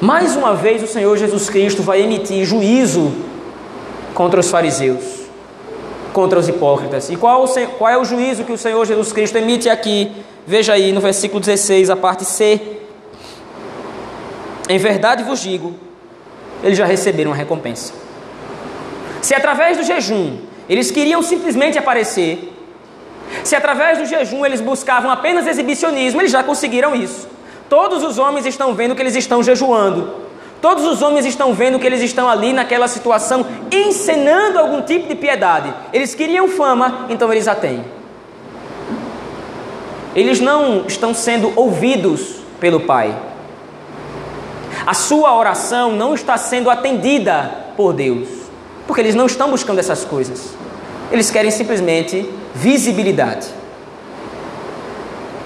mais 0.00 0.36
uma 0.36 0.54
vez 0.54 0.82
o 0.82 0.86
Senhor 0.86 1.16
Jesus 1.16 1.48
Cristo 1.48 1.82
vai 1.82 2.02
emitir 2.02 2.44
juízo 2.44 3.12
contra 4.14 4.40
os 4.40 4.50
fariseus 4.50 5.25
contra 6.16 6.38
os 6.38 6.48
hipócritas. 6.48 7.10
E 7.10 7.16
qual, 7.16 7.46
qual 7.76 7.90
é 7.90 7.98
o 7.98 8.02
juízo 8.02 8.42
que 8.42 8.50
o 8.50 8.56
Senhor 8.56 8.82
Jesus 8.86 9.12
Cristo 9.12 9.36
emite 9.36 9.68
aqui? 9.68 10.10
Veja 10.46 10.72
aí 10.72 10.90
no 10.90 10.98
versículo 10.98 11.40
16, 11.40 11.90
a 11.90 11.96
parte 11.96 12.24
C. 12.24 12.58
Em 14.66 14.78
verdade 14.78 15.22
vos 15.22 15.40
digo, 15.40 15.74
eles 16.64 16.78
já 16.78 16.86
receberam 16.86 17.32
a 17.32 17.34
recompensa. 17.34 17.92
Se 19.20 19.34
através 19.34 19.76
do 19.76 19.82
jejum 19.82 20.38
eles 20.70 20.90
queriam 20.90 21.22
simplesmente 21.22 21.78
aparecer, 21.78 22.50
se 23.44 23.54
através 23.54 23.98
do 23.98 24.06
jejum 24.06 24.46
eles 24.46 24.62
buscavam 24.62 25.10
apenas 25.10 25.46
exibicionismo, 25.46 26.22
eles 26.22 26.32
já 26.32 26.42
conseguiram 26.42 26.96
isso. 26.96 27.28
Todos 27.68 28.02
os 28.02 28.16
homens 28.16 28.46
estão 28.46 28.72
vendo 28.72 28.94
que 28.94 29.02
eles 29.02 29.16
estão 29.16 29.42
jejuando. 29.42 30.25
Todos 30.60 30.84
os 30.84 31.02
homens 31.02 31.26
estão 31.26 31.52
vendo 31.52 31.78
que 31.78 31.86
eles 31.86 32.02
estão 32.02 32.28
ali 32.28 32.52
naquela 32.52 32.88
situação, 32.88 33.46
encenando 33.70 34.58
algum 34.58 34.80
tipo 34.82 35.08
de 35.08 35.14
piedade. 35.14 35.72
Eles 35.92 36.14
queriam 36.14 36.48
fama, 36.48 37.06
então 37.08 37.32
eles 37.32 37.46
a 37.46 37.54
têm. 37.54 37.84
Eles 40.14 40.40
não 40.40 40.86
estão 40.86 41.12
sendo 41.12 41.52
ouvidos 41.54 42.36
pelo 42.58 42.80
Pai. 42.80 43.14
A 44.86 44.94
sua 44.94 45.36
oração 45.36 45.92
não 45.92 46.14
está 46.14 46.38
sendo 46.38 46.70
atendida 46.70 47.66
por 47.76 47.92
Deus, 47.92 48.28
porque 48.86 49.00
eles 49.00 49.14
não 49.14 49.26
estão 49.26 49.50
buscando 49.50 49.78
essas 49.78 50.04
coisas. 50.04 50.54
Eles 51.12 51.30
querem 51.30 51.50
simplesmente 51.50 52.28
visibilidade. 52.54 53.48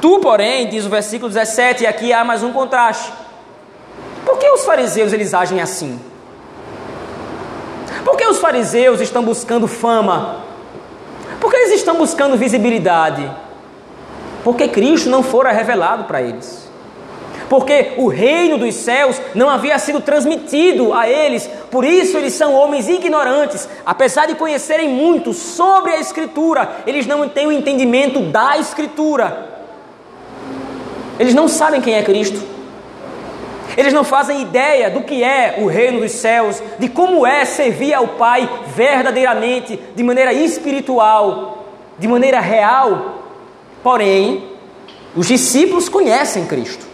Tu, 0.00 0.18
porém, 0.20 0.68
diz 0.68 0.86
o 0.86 0.88
versículo 0.88 1.28
17, 1.28 1.82
e 1.82 1.86
aqui 1.86 2.12
há 2.12 2.24
mais 2.24 2.42
um 2.42 2.52
contraste. 2.52 3.12
Por 4.30 4.38
que 4.38 4.48
os 4.48 4.64
fariseus 4.64 5.12
eles 5.12 5.34
agem 5.34 5.60
assim? 5.60 5.98
Por 8.04 8.16
que 8.16 8.24
os 8.26 8.38
fariseus 8.38 9.00
estão 9.00 9.24
buscando 9.24 9.66
fama? 9.66 10.44
Por 11.40 11.50
que 11.50 11.56
eles 11.56 11.72
estão 11.72 11.96
buscando 11.96 12.36
visibilidade? 12.36 13.28
Porque 14.44 14.68
Cristo 14.68 15.10
não 15.10 15.24
fora 15.24 15.50
revelado 15.50 16.04
para 16.04 16.22
eles. 16.22 16.70
Porque 17.48 17.94
o 17.96 18.06
reino 18.06 18.56
dos 18.56 18.72
céus 18.76 19.20
não 19.34 19.50
havia 19.50 19.76
sido 19.80 20.00
transmitido 20.00 20.94
a 20.94 21.08
eles, 21.08 21.50
por 21.68 21.84
isso 21.84 22.16
eles 22.16 22.32
são 22.32 22.54
homens 22.54 22.88
ignorantes. 22.88 23.68
Apesar 23.84 24.28
de 24.28 24.36
conhecerem 24.36 24.88
muito 24.88 25.32
sobre 25.32 25.90
a 25.90 25.98
Escritura, 25.98 26.82
eles 26.86 27.04
não 27.04 27.28
têm 27.28 27.48
o 27.48 27.52
entendimento 27.52 28.20
da 28.20 28.56
Escritura. 28.58 29.48
Eles 31.18 31.34
não 31.34 31.48
sabem 31.48 31.80
quem 31.80 31.94
é 31.94 32.02
Cristo. 32.04 32.59
Eles 33.76 33.92
não 33.92 34.04
fazem 34.04 34.42
ideia 34.42 34.90
do 34.90 35.02
que 35.02 35.22
é 35.22 35.56
o 35.58 35.66
reino 35.66 36.00
dos 36.00 36.12
céus, 36.12 36.62
de 36.78 36.88
como 36.88 37.26
é 37.26 37.44
servir 37.44 37.94
ao 37.94 38.08
Pai 38.08 38.48
verdadeiramente, 38.74 39.78
de 39.94 40.02
maneira 40.02 40.32
espiritual, 40.32 41.64
de 41.98 42.08
maneira 42.08 42.40
real. 42.40 43.22
Porém, 43.82 44.44
os 45.14 45.26
discípulos 45.28 45.88
conhecem 45.88 46.46
Cristo. 46.46 46.86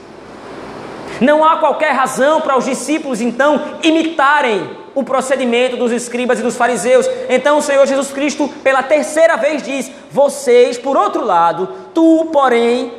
Não 1.20 1.44
há 1.44 1.56
qualquer 1.56 1.92
razão 1.92 2.40
para 2.40 2.56
os 2.56 2.64
discípulos 2.64 3.20
então 3.20 3.60
imitarem 3.82 4.86
o 4.94 5.02
procedimento 5.04 5.76
dos 5.76 5.92
escribas 5.92 6.40
e 6.40 6.42
dos 6.42 6.56
fariseus. 6.56 7.08
Então 7.28 7.58
o 7.58 7.62
Senhor 7.62 7.86
Jesus 7.86 8.10
Cristo, 8.12 8.48
pela 8.62 8.82
terceira 8.82 9.36
vez, 9.36 9.62
diz: 9.62 9.90
Vocês, 10.10 10.78
por 10.78 10.96
outro 10.96 11.24
lado, 11.24 11.68
tu, 11.94 12.28
porém, 12.32 12.92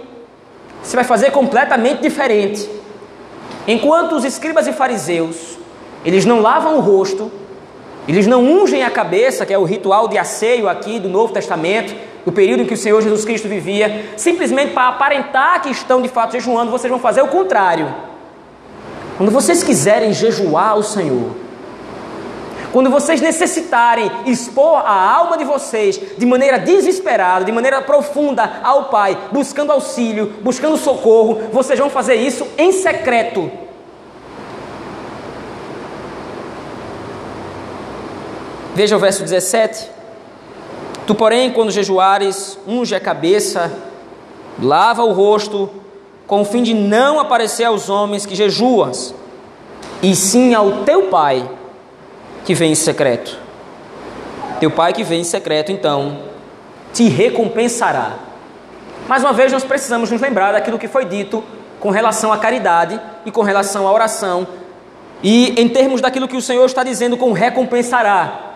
se 0.81 0.95
vai 0.95 1.03
fazer 1.03 1.31
completamente 1.31 2.01
diferente. 2.01 2.76
Enquanto 3.67 4.15
os 4.15 4.23
escribas 4.23 4.65
e 4.65 4.71
fariseus, 4.71 5.57
eles 6.05 6.23
não 6.23 6.39
lavam 6.39 6.77
o 6.77 6.79
rosto, 6.79 7.29
eles 8.07 8.25
não 8.25 8.41
ungem 8.41 8.83
a 8.83 8.89
cabeça, 8.89 9.45
que 9.45 9.53
é 9.53 9.57
o 9.57 9.65
ritual 9.65 10.07
de 10.07 10.17
asseio 10.17 10.69
aqui 10.69 10.99
do 10.99 11.09
Novo 11.09 11.33
Testamento, 11.33 11.93
do 12.25 12.31
período 12.31 12.63
em 12.63 12.65
que 12.65 12.73
o 12.73 12.77
Senhor 12.77 13.01
Jesus 13.01 13.25
Cristo 13.25 13.49
vivia, 13.49 14.05
simplesmente 14.15 14.73
para 14.73 14.87
aparentar 14.87 15.61
que 15.61 15.69
estão 15.69 16.01
de 16.01 16.07
fato 16.07 16.31
jejuando, 16.31 16.71
vocês 16.71 16.89
vão 16.89 16.99
fazer 16.99 17.21
o 17.21 17.27
contrário. 17.27 17.93
Quando 19.17 19.31
vocês 19.31 19.63
quiserem 19.63 20.13
jejuar 20.13 20.71
ao 20.71 20.83
Senhor, 20.83 21.31
quando 22.71 22.89
vocês 22.89 23.21
necessitarem 23.21 24.11
expor 24.25 24.77
a 24.77 25.15
alma 25.15 25.37
de 25.37 25.43
vocês 25.43 25.99
de 26.17 26.25
maneira 26.25 26.59
desesperada, 26.59 27.45
de 27.45 27.51
maneira 27.51 27.81
profunda 27.81 28.59
ao 28.63 28.85
Pai, 28.85 29.17
buscando 29.31 29.71
auxílio, 29.71 30.33
buscando 30.41 30.77
socorro, 30.77 31.49
vocês 31.51 31.79
vão 31.79 31.89
fazer 31.89 32.15
isso 32.15 32.45
em 32.57 32.71
secreto. 32.71 33.49
Veja 38.75 38.95
o 38.95 38.99
verso 38.99 39.23
17. 39.23 39.89
Tu, 41.07 41.15
porém, 41.15 41.51
quando 41.51 41.71
jejuares, 41.71 42.59
unge 42.67 42.93
a 42.93 42.99
cabeça, 42.99 43.71
lava 44.61 45.03
o 45.03 45.13
rosto, 45.13 45.69
com 46.27 46.41
o 46.41 46.45
fim 46.45 46.61
de 46.61 46.73
não 46.73 47.19
aparecer 47.19 47.63
aos 47.63 47.89
homens 47.89 48.25
que 48.25 48.35
jejuas, 48.35 49.15
e 50.03 50.13
sim 50.13 50.53
ao 50.53 50.83
teu 50.83 51.03
Pai 51.03 51.49
que 52.47 52.53
vem 52.53 52.71
em 52.71 52.75
secreto. 52.75 53.37
Teu 54.61 54.71
Pai 54.71 54.93
que 54.93 55.03
vem 55.03 55.19
em 55.19 55.23
secreto, 55.25 55.69
então, 55.69 56.19
te 56.93 57.09
recompensará. 57.09 58.13
Mais 59.05 59.21
uma 59.21 59.33
vez, 59.33 59.51
nós 59.51 59.65
precisamos 59.65 60.09
nos 60.09 60.21
lembrar 60.21 60.53
daquilo 60.53 60.79
que 60.79 60.87
foi 60.87 61.03
dito 61.03 61.43
com 61.77 61.89
relação 61.89 62.31
à 62.31 62.37
caridade 62.37 62.97
e 63.25 63.31
com 63.31 63.41
relação 63.41 63.85
à 63.85 63.91
oração, 63.91 64.47
e 65.21 65.61
em 65.61 65.67
termos 65.67 65.99
daquilo 65.99 66.25
que 66.25 66.37
o 66.37 66.41
Senhor 66.41 66.63
está 66.63 66.85
dizendo 66.85 67.17
com 67.17 67.33
recompensará. 67.33 68.53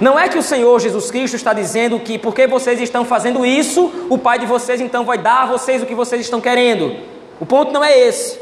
Não 0.00 0.16
é 0.16 0.28
que 0.28 0.38
o 0.38 0.42
Senhor 0.42 0.78
Jesus 0.78 1.10
Cristo 1.10 1.34
está 1.34 1.52
dizendo 1.52 1.98
que 1.98 2.18
porque 2.18 2.46
vocês 2.46 2.80
estão 2.80 3.04
fazendo 3.04 3.44
isso, 3.44 4.06
o 4.08 4.16
Pai 4.16 4.38
de 4.38 4.46
vocês 4.46 4.80
então 4.80 5.04
vai 5.04 5.18
dar 5.18 5.42
a 5.42 5.46
vocês 5.46 5.82
o 5.82 5.86
que 5.86 5.94
vocês 5.94 6.20
estão 6.20 6.40
querendo. 6.40 6.94
O 7.40 7.46
ponto 7.46 7.72
não 7.72 7.82
é 7.82 7.98
esse. 7.98 8.38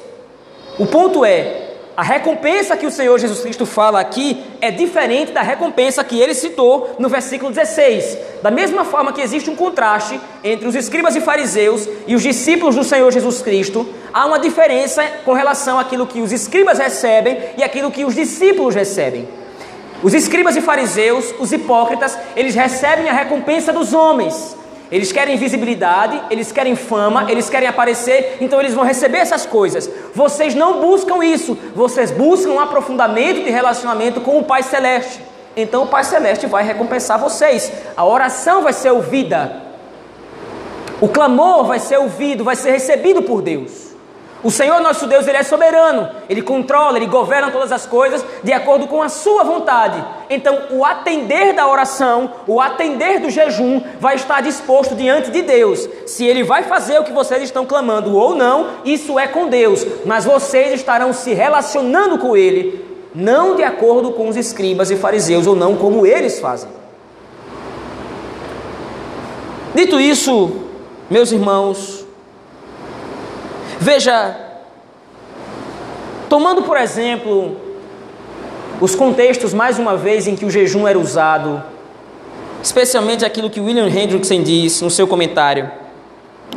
O 0.79 0.85
ponto 0.85 1.25
é 1.25 1.72
a 1.95 2.03
recompensa 2.03 2.77
que 2.77 2.87
o 2.87 2.91
Senhor 2.91 3.19
Jesus 3.19 3.41
Cristo 3.41 3.67
fala 3.67 4.01
aqui 4.01 4.43
é 4.63 4.71
diferente 4.71 5.33
da 5.33 5.43
recompensa 5.43 6.03
que 6.03 6.19
ele 6.19 6.33
citou 6.33 6.97
no 6.99 7.09
versículo 7.09 7.53
16. 7.53 8.17
Da 8.43 8.51
mesma 8.51 8.83
forma 8.85 9.13
que 9.13 9.21
existe 9.21 9.51
um 9.51 9.57
contraste 9.57 10.19
entre 10.43 10.67
os 10.67 10.75
escribas 10.75 11.15
e 11.17 11.21
fariseus 11.21 11.87
e 12.07 12.15
os 12.15 12.23
discípulos 12.23 12.77
do 12.77 12.85
Senhor 12.85 13.13
Jesus 13.13 13.43
Cristo, 13.43 13.87
há 14.13 14.25
uma 14.25 14.39
diferença 14.39 15.05
com 15.25 15.35
relação 15.35 15.79
àquilo 15.79 16.07
que 16.07 16.23
os 16.23 16.33
escribas 16.33 16.79
recebem 16.79 17.39
e 17.59 17.63
aquilo 17.63 17.91
que 17.91 18.07
os 18.07 18.15
discípulos 18.15 18.75
recebem. 18.75 19.29
Os 20.03 20.15
escribas 20.15 20.57
e 20.57 20.63
fariseus, 20.63 21.35
os 21.39 21.53
hipócritas, 21.53 22.19
eles 22.35 22.55
recebem 22.55 23.09
a 23.09 23.13
recompensa 23.13 23.71
dos 23.71 23.93
homens, 23.93 24.57
eles 24.93 25.11
querem 25.11 25.39
visibilidade, 25.39 26.23
eles 26.29 26.53
querem 26.53 26.77
fama, 26.77 27.25
eles 27.31 27.49
querem 27.49 27.67
aparecer, 27.67 28.37
então 28.43 28.61
eles 28.61 28.75
vão 28.75 28.85
receber 28.85 29.17
essas 29.17 29.47
coisas. 29.47 29.91
Vocês 30.15 30.55
não 30.55 30.83
buscam 30.83 31.25
isso, 31.25 31.57
vocês 31.75 32.11
buscam 32.11 32.51
um 32.51 32.61
aprofundamento 32.61 33.43
de 33.43 33.51
relacionamento 33.51 34.21
com 34.21 34.39
o 34.39 34.45
Pai 34.45 34.63
Celeste. 34.63 35.19
Então 35.57 35.85
o 35.85 35.87
Pai 35.87 36.05
Celeste 36.05 36.47
vai 36.47 36.63
recompensar 36.63 37.19
vocês. 37.19 37.73
A 37.97 38.05
oração 38.05 38.61
vai 38.63 38.75
ser 38.75 38.91
ouvida. 38.91 39.63
O 41.01 41.09
clamor 41.09 41.65
vai 41.65 41.79
ser 41.79 41.97
ouvido, 41.97 42.45
vai 42.45 42.55
ser 42.55 42.73
recebido 42.73 43.23
por 43.23 43.41
Deus. 43.41 43.92
O 44.45 44.51
Senhor 44.51 44.81
nosso 44.81 45.07
Deus, 45.07 45.27
Ele 45.27 45.37
é 45.37 45.43
soberano, 45.43 46.09
Ele 46.29 46.43
controla, 46.43 46.97
Ele 46.97 47.07
governa 47.07 47.51
todas 47.51 47.71
as 47.71 47.87
coisas 47.87 48.25
de 48.43 48.53
acordo 48.53 48.89
com 48.89 49.01
a 49.01 49.09
Sua 49.09 49.45
vontade. 49.45 50.05
Então, 50.29 50.59
o 50.71 50.85
atender 50.85 51.55
da 51.55 51.69
oração, 51.69 52.33
o 52.47 52.61
atender 52.61 53.21
do 53.21 53.31
jejum, 53.31 53.81
vai 54.01 54.17
estar 54.17 54.41
disposto 54.41 54.97
diante 54.97 55.31
de 55.31 55.43
Deus. 55.43 55.89
Se 56.07 56.25
Ele 56.27 56.43
vai 56.43 56.65
fazer 56.65 56.99
o 56.99 57.05
que 57.05 57.13
vocês 57.13 57.43
estão 57.43 57.65
clamando 57.65 58.17
ou 58.17 58.35
não, 58.35 58.69
isso 58.85 59.19
é 59.19 59.29
com 59.29 59.49
Deus, 59.49 59.87
mas 60.05 60.25
vocês 60.25 60.73
estarão 60.73 61.13
se 61.13 61.33
relacionando 61.33 62.19
com 62.19 62.37
Ele, 62.37 62.85
não 63.15 63.55
de 63.55 63.63
acordo 63.63 64.11
com 64.13 64.29
os 64.29 64.37
escribas 64.37 64.91
e 64.91 64.97
fariseus, 64.97 65.47
ou 65.47 65.55
não 65.55 65.77
como 65.77 66.05
eles 66.05 66.41
fazem. 66.41 66.71
Dito 69.75 70.01
isso, 70.01 70.51
meus 71.09 71.31
irmãos, 71.31 72.02
Veja, 73.83 74.37
tomando 76.29 76.63
por 76.63 76.77
exemplo 76.77 77.57
os 78.81 78.95
contextos, 78.95 79.53
mais 79.53 79.77
uma 79.77 79.97
vez, 79.97 80.29
em 80.29 80.37
que 80.37 80.45
o 80.45 80.51
jejum 80.51 80.87
era 80.87 80.97
usado, 80.97 81.61
especialmente 82.63 83.25
aquilo 83.25 83.51
que 83.51 83.61
William 83.61 83.89
Hendrickson 83.89 84.41
diz 84.41 84.81
no 84.83 84.89
seu 84.89 85.09
comentário, 85.09 85.69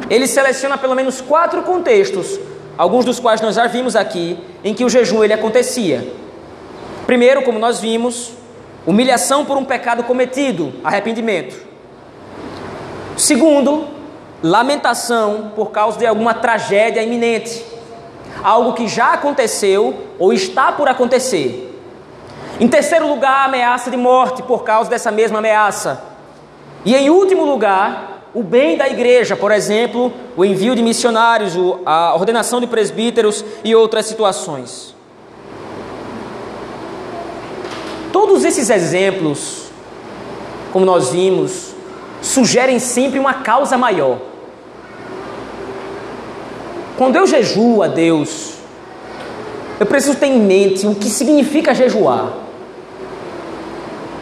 ele 0.07 0.27
seleciona 0.27 0.77
pelo 0.77 0.93
menos 0.93 1.19
quatro 1.19 1.63
contextos, 1.63 2.39
alguns 2.77 3.03
dos 3.03 3.19
quais 3.19 3.41
nós 3.41 3.55
já 3.55 3.65
vimos 3.65 3.95
aqui, 3.95 4.37
em 4.63 4.75
que 4.75 4.85
o 4.85 4.89
jejum 4.89 5.23
ele 5.23 5.33
acontecia. 5.33 6.07
Primeiro, 7.07 7.41
como 7.41 7.57
nós 7.57 7.79
vimos, 7.79 8.33
humilhação 8.85 9.43
por 9.45 9.57
um 9.57 9.65
pecado 9.65 10.03
cometido, 10.03 10.73
arrependimento. 10.83 11.55
Segundo, 13.17 13.94
lamentação 14.45 15.51
por 15.55 15.71
causa 15.71 15.97
de 15.97 16.05
alguma 16.05 16.35
tragédia 16.35 17.01
iminente, 17.01 17.65
algo 18.43 18.73
que 18.73 18.87
já 18.87 19.13
aconteceu 19.13 19.95
ou 20.19 20.31
está 20.31 20.71
por 20.71 20.87
acontecer. 20.87 21.75
Em 22.59 22.67
terceiro 22.67 23.07
lugar, 23.07 23.45
ameaça 23.45 23.89
de 23.89 23.97
morte 23.97 24.43
por 24.43 24.63
causa 24.63 24.87
dessa 24.87 25.11
mesma 25.11 25.39
ameaça. 25.39 25.99
E 26.85 26.95
em 26.95 27.09
último 27.09 27.43
lugar, 27.43 28.29
o 28.35 28.43
bem 28.43 28.77
da 28.77 28.87
igreja, 28.87 29.35
por 29.35 29.51
exemplo, 29.51 30.13
o 30.37 30.45
envio 30.45 30.75
de 30.75 30.83
missionários, 30.83 31.53
a 31.83 32.13
ordenação 32.13 32.61
de 32.61 32.67
presbíteros 32.67 33.43
e 33.63 33.73
outras 33.73 34.05
situações. 34.05 34.93
Todos 38.13 38.45
esses 38.45 38.69
exemplos, 38.69 39.69
como 40.71 40.85
nós 40.85 41.09
vimos, 41.09 41.73
sugerem 42.21 42.77
sempre 42.77 43.17
uma 43.17 43.33
causa 43.33 43.75
maior. 43.75 44.34
Quando 46.97 47.17
eu 47.17 47.27
jejuo 47.27 47.83
a 47.83 47.87
Deus, 47.87 48.53
eu 49.79 49.85
preciso 49.85 50.17
ter 50.17 50.27
em 50.27 50.39
mente 50.39 50.87
o 50.87 50.95
que 50.95 51.09
significa 51.09 51.73
jejuar. 51.73 52.31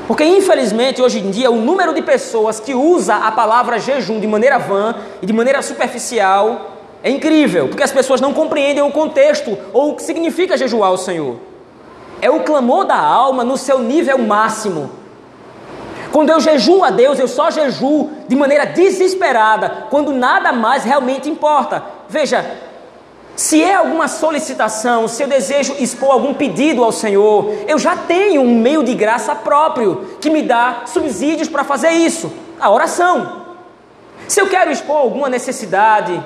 Porque 0.08 0.24
infelizmente 0.24 1.02
hoje 1.02 1.20
em 1.20 1.30
dia 1.30 1.52
o 1.52 1.56
número 1.56 1.94
de 1.94 2.02
pessoas 2.02 2.60
que 2.60 2.74
usa 2.74 3.16
a 3.16 3.32
palavra 3.32 3.80
jejum 3.80 4.20
de 4.20 4.26
maneira 4.26 4.58
vã 4.58 4.96
e 5.22 5.26
de 5.26 5.32
maneira 5.32 5.62
superficial 5.62 6.72
é 7.04 7.10
incrível, 7.10 7.68
porque 7.68 7.84
as 7.84 7.92
pessoas 7.92 8.20
não 8.20 8.34
compreendem 8.34 8.84
o 8.84 8.92
contexto 8.92 9.58
ou 9.72 9.92
o 9.92 9.96
que 9.96 10.02
significa 10.02 10.58
jejuar 10.58 10.90
ao 10.90 10.98
Senhor. 10.98 11.36
É 12.22 12.30
o 12.30 12.40
clamor 12.40 12.86
da 12.86 12.98
alma 12.98 13.44
no 13.44 13.58
seu 13.58 13.80
nível 13.80 14.18
máximo. 14.18 14.90
Quando 16.12 16.30
eu 16.30 16.40
jejuo 16.40 16.84
a 16.84 16.90
Deus, 16.90 17.20
eu 17.20 17.28
só 17.28 17.52
jejuo 17.52 18.10
de 18.28 18.36
maneira 18.36 18.66
desesperada, 18.66 19.88
quando 19.90 20.12
nada 20.12 20.52
mais 20.52 20.84
realmente 20.84 21.30
importa. 21.30 21.84
Veja, 22.10 22.46
se 23.36 23.64
é 23.64 23.74
alguma 23.74 24.08
solicitação, 24.08 25.08
se 25.08 25.24
eu 25.24 25.28
desejo 25.28 25.76
expor 25.80 26.12
algum 26.12 26.34
pedido 26.34 26.84
ao 26.84 26.92
Senhor, 26.92 27.52
eu 27.68 27.80
já 27.80 27.96
tenho 27.96 28.42
um 28.42 28.60
meio 28.60 28.84
de 28.84 28.94
graça 28.94 29.34
próprio 29.34 30.18
que 30.22 30.30
me 30.30 30.44
dá 30.44 30.84
subsídios 30.86 31.50
para 31.50 31.64
fazer 31.64 31.92
isso 31.92 32.32
a 32.60 32.70
oração. 32.70 33.44
Se 34.28 34.40
eu 34.40 34.48
quero 34.48 34.72
expor 34.72 34.98
alguma 34.98 35.28
necessidade, 35.30 36.24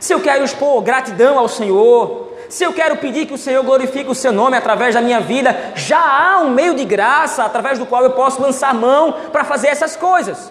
se 0.00 0.12
eu 0.12 0.20
quero 0.20 0.44
expor 0.44 0.82
gratidão 0.82 1.38
ao 1.38 1.46
Senhor, 1.46 2.32
se 2.48 2.64
eu 2.64 2.72
quero 2.72 2.96
pedir 2.96 3.26
que 3.26 3.34
o 3.34 3.38
Senhor 3.38 3.62
glorifique 3.62 4.10
o 4.10 4.14
seu 4.14 4.32
nome 4.32 4.56
através 4.56 4.94
da 4.94 5.00
minha 5.00 5.20
vida, 5.20 5.72
já 5.74 5.98
há 5.98 6.38
um 6.38 6.50
meio 6.50 6.74
de 6.74 6.84
graça 6.84 7.44
através 7.44 7.78
do 7.78 7.86
qual 7.86 8.02
eu 8.02 8.10
posso 8.10 8.40
lançar 8.40 8.72
mão 8.74 9.14
para 9.30 9.44
fazer 9.44 9.68
essas 9.68 9.94
coisas. 9.94 10.50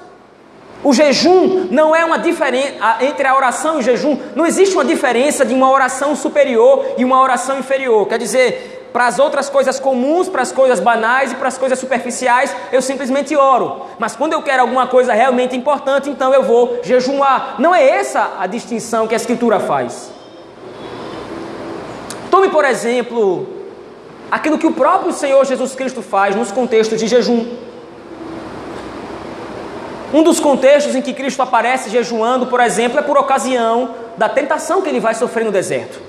O 0.86 0.94
jejum 0.94 1.68
não 1.72 1.96
é 1.96 2.06
uma 2.06 2.20
diferença 2.20 2.98
entre 3.02 3.28
a 3.28 3.36
oração 3.36 3.78
e 3.78 3.80
o 3.80 3.82
jejum, 3.82 4.20
não 4.36 4.46
existe 4.46 4.76
uma 4.76 4.86
diferença 4.86 5.44
de 5.44 5.52
uma 5.52 5.72
oração 5.72 6.16
superior 6.16 6.86
e 6.96 7.04
uma 7.04 7.20
oração 7.20 7.58
inferior. 7.58 8.08
Quer 8.08 8.20
dizer, 8.20 8.88
para 8.94 9.08
as 9.08 9.18
outras 9.18 9.50
coisas 9.50 9.80
comuns, 9.80 10.30
para 10.30 10.44
as 10.44 10.52
coisas 10.52 10.80
banais 10.80 11.32
e 11.32 11.36
para 11.36 11.48
as 11.48 11.58
coisas 11.58 11.80
superficiais, 11.80 12.56
eu 12.72 12.84
simplesmente 12.84 13.36
oro. 13.36 13.88
Mas 13.98 14.16
quando 14.16 14.34
eu 14.34 14.44
quero 14.44 14.62
alguma 14.62 14.86
coisa 14.86 15.12
realmente 15.12 15.58
importante, 15.58 16.08
então 16.08 16.32
eu 16.32 16.44
vou 16.44 16.80
jejuar. 16.84 17.56
Não 17.58 17.74
é 17.74 17.84
essa 17.84 18.34
a 18.40 18.46
distinção 18.46 19.08
que 19.08 19.16
a 19.16 19.18
Escritura 19.18 19.60
faz. 19.60 20.12
Tome, 22.30 22.50
por 22.50 22.64
exemplo, 22.64 23.48
aquilo 24.30 24.60
que 24.60 24.68
o 24.68 24.74
próprio 24.74 25.12
Senhor 25.12 25.44
Jesus 25.46 25.74
Cristo 25.74 26.04
faz 26.04 26.36
nos 26.36 26.52
contextos 26.52 27.00
de 27.00 27.08
jejum. 27.08 27.65
Um 30.14 30.24
dos 30.24 30.40
contextos 30.40 30.96
em 30.96 31.02
que 31.02 31.14
Cristo 31.14 31.42
aparece 31.42 31.90
jejuando, 31.90 32.48
por 32.48 32.60
exemplo, 32.60 33.00
é 33.00 33.02
por 33.02 33.18
ocasião 33.18 33.96
da 34.18 34.30
tentação 34.30 34.82
que 34.82 34.90
ele 34.90 35.00
vai 35.00 35.14
sofrer 35.14 35.44
no 35.44 35.52
deserto. 35.52 36.00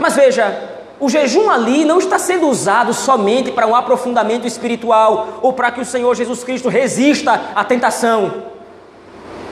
Mas 0.00 0.14
veja, 0.14 0.78
o 1.00 1.08
jejum 1.08 1.48
ali 1.48 1.84
não 1.84 1.98
está 1.98 2.18
sendo 2.18 2.48
usado 2.48 2.92
somente 2.92 3.52
para 3.52 3.66
um 3.66 3.74
aprofundamento 3.74 4.46
espiritual 4.46 5.38
ou 5.42 5.52
para 5.52 5.70
que 5.70 5.80
o 5.80 5.84
Senhor 5.84 6.14
Jesus 6.14 6.42
Cristo 6.42 6.68
resista 6.68 7.40
à 7.54 7.64
tentação. 7.64 8.44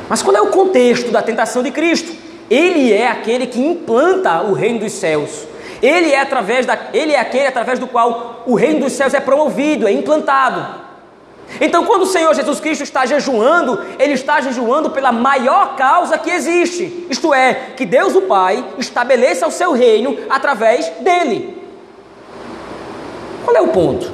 Mas 0.08 0.22
qual 0.22 0.36
é 0.36 0.40
o 0.40 0.48
contexto 0.48 1.10
da 1.10 1.22
tentação 1.22 1.62
de 1.62 1.70
Cristo? 1.70 2.12
Ele 2.50 2.92
é 2.92 3.08
aquele 3.08 3.46
que 3.46 3.60
implanta 3.60 4.42
o 4.42 4.52
reino 4.52 4.80
dos 4.80 4.92
céus. 4.92 5.46
Ele 5.82 6.12
é 6.12 6.20
através 6.20 6.64
da, 6.64 6.78
ele 6.92 7.12
é 7.12 7.20
aquele 7.20 7.46
através 7.46 7.78
do 7.78 7.86
qual 7.86 8.42
o 8.46 8.54
reino 8.54 8.80
dos 8.80 8.92
céus 8.92 9.14
é 9.14 9.20
promovido, 9.20 9.86
é 9.86 9.92
implantado. 9.92 10.85
Então, 11.60 11.84
quando 11.84 12.02
o 12.02 12.06
Senhor 12.06 12.34
Jesus 12.34 12.60
Cristo 12.60 12.82
está 12.82 13.06
jejuando, 13.06 13.80
Ele 13.98 14.12
está 14.12 14.40
jejuando 14.40 14.90
pela 14.90 15.12
maior 15.12 15.76
causa 15.76 16.18
que 16.18 16.30
existe, 16.30 17.06
isto 17.08 17.32
é, 17.32 17.54
que 17.76 17.86
Deus 17.86 18.14
o 18.14 18.22
Pai 18.22 18.64
estabeleça 18.78 19.46
o 19.46 19.50
seu 19.50 19.72
reino 19.72 20.18
através 20.28 20.88
dele. 21.00 21.56
Qual 23.44 23.56
é 23.56 23.60
o 23.60 23.68
ponto? 23.68 24.12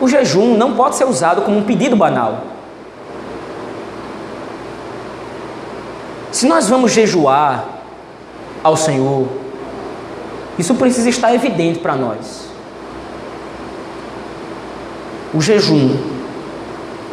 O 0.00 0.08
jejum 0.08 0.56
não 0.56 0.74
pode 0.74 0.96
ser 0.96 1.04
usado 1.04 1.42
como 1.42 1.58
um 1.58 1.64
pedido 1.64 1.94
banal. 1.94 2.42
Se 6.32 6.46
nós 6.46 6.68
vamos 6.68 6.90
jejuar 6.90 7.64
ao 8.62 8.76
Senhor, 8.76 9.28
isso 10.58 10.74
precisa 10.74 11.08
estar 11.08 11.32
evidente 11.34 11.78
para 11.78 11.94
nós. 11.94 12.43
O 15.34 15.40
jejum 15.40 15.96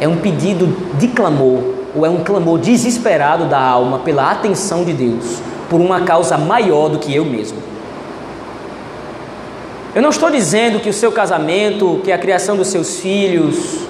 é 0.00 0.06
um 0.06 0.16
pedido 0.16 0.68
de 0.96 1.08
clamor, 1.08 1.58
ou 1.92 2.06
é 2.06 2.08
um 2.08 2.22
clamor 2.22 2.58
desesperado 2.58 3.46
da 3.46 3.60
alma 3.60 3.98
pela 3.98 4.30
atenção 4.30 4.84
de 4.84 4.92
Deus, 4.92 5.42
por 5.68 5.80
uma 5.80 6.02
causa 6.02 6.38
maior 6.38 6.88
do 6.88 7.00
que 7.00 7.12
eu 7.12 7.24
mesmo. 7.24 7.58
Eu 9.92 10.00
não 10.00 10.10
estou 10.10 10.30
dizendo 10.30 10.78
que 10.78 10.88
o 10.88 10.92
seu 10.92 11.10
casamento, 11.10 12.00
que 12.04 12.12
a 12.12 12.16
criação 12.16 12.56
dos 12.56 12.68
seus 12.68 13.00
filhos, 13.00 13.81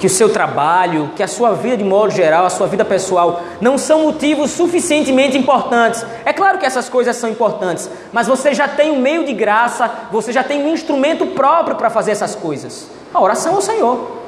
que 0.00 0.06
o 0.06 0.10
seu 0.10 0.30
trabalho, 0.30 1.10
que 1.14 1.22
a 1.22 1.28
sua 1.28 1.52
vida 1.52 1.76
de 1.76 1.84
modo 1.84 2.10
geral, 2.10 2.46
a 2.46 2.50
sua 2.50 2.66
vida 2.66 2.86
pessoal, 2.86 3.42
não 3.60 3.76
são 3.76 4.04
motivos 4.04 4.50
suficientemente 4.50 5.36
importantes. 5.36 6.06
É 6.24 6.32
claro 6.32 6.58
que 6.58 6.64
essas 6.64 6.88
coisas 6.88 7.14
são 7.16 7.28
importantes, 7.28 7.88
mas 8.10 8.26
você 8.26 8.54
já 8.54 8.66
tem 8.66 8.90
um 8.90 8.98
meio 8.98 9.26
de 9.26 9.34
graça, 9.34 9.90
você 10.10 10.32
já 10.32 10.42
tem 10.42 10.64
um 10.64 10.72
instrumento 10.72 11.26
próprio 11.26 11.76
para 11.76 11.90
fazer 11.90 12.12
essas 12.12 12.34
coisas. 12.34 12.88
A 13.12 13.20
oração 13.20 13.56
ao 13.56 13.60
Senhor. 13.60 14.18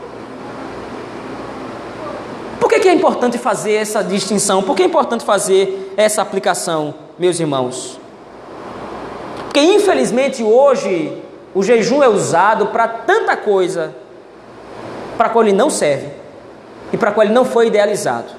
Por 2.60 2.68
que, 2.68 2.86
é 2.86 2.92
importante 2.92 3.38
fazer 3.38 3.72
essa 3.72 4.04
distinção? 4.04 4.62
Por 4.62 4.76
que 4.76 4.82
é 4.82 4.86
importante 4.86 5.24
fazer 5.24 5.94
essa 5.96 6.20
aplicação, 6.20 6.94
meus 7.18 7.40
irmãos? 7.40 7.98
Porque 9.44 9.60
infelizmente 9.60 10.42
hoje 10.42 11.16
o 11.54 11.62
jejum 11.62 12.02
é 12.02 12.08
usado 12.08 12.66
para 12.66 12.88
tanta 12.88 13.36
coisa 13.36 14.01
para 15.22 15.28
qual 15.28 15.44
ele 15.44 15.52
não 15.52 15.70
serve 15.70 16.08
e 16.92 16.96
para 16.96 17.12
qual 17.12 17.24
ele 17.24 17.32
não 17.32 17.44
foi 17.44 17.68
idealizado. 17.68 18.32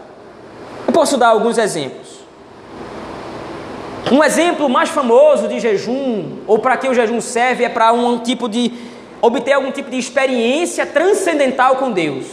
Eu 0.86 0.92
posso 0.92 1.16
dar 1.16 1.30
alguns 1.30 1.58
exemplos. 1.58 2.20
Um 4.12 4.22
exemplo 4.22 4.68
mais 4.68 4.90
famoso 4.90 5.48
de 5.48 5.62
jejum, 5.62 6.40
ou 6.46 6.60
para 6.60 6.76
que 6.76 6.90
o 6.90 6.94
jejum 6.94 7.22
serve, 7.22 7.64
é 7.64 7.70
para 7.70 7.94
um 7.94 8.20
tipo 8.20 8.50
de 8.50 8.74
obter 9.22 9.54
algum 9.54 9.72
tipo 9.72 9.90
de 9.90 9.98
experiência 9.98 10.86
transcendental 10.86 11.78
com 11.78 11.90
Deus. 11.90 12.26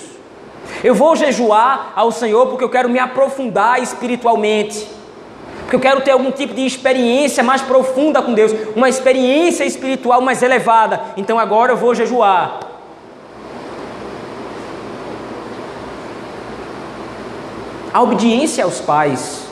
Eu 0.83 0.97
vou 0.97 1.15
jejuar 1.15 1.93
ao 1.95 2.11
Senhor 2.11 2.49
porque 2.49 2.65
eu 2.65 2.71
quero 2.71 2.89
me 2.89 2.99
aprofundar 2.99 3.81
espiritualmente. 3.81 4.85
Porque 5.61 5.77
eu 5.77 5.81
quero 5.81 6.01
ter 6.01 6.11
algum 6.11 6.33
tipo 6.33 6.55
de 6.55 6.67
experiência 6.67 7.45
mais 7.45 7.63
profunda 7.63 8.21
com 8.21 8.35
Deus, 8.35 8.53
uma 8.75 8.89
experiência 8.89 9.63
espiritual 9.63 10.21
mais 10.21 10.43
elevada. 10.43 11.01
Então 11.17 11.39
agora 11.39 11.71
eu 11.71 11.77
vou 11.77 11.95
jejuar. 11.95 12.70
A 17.93 18.01
obediência 18.03 18.63
aos 18.63 18.81
pais 18.81 19.43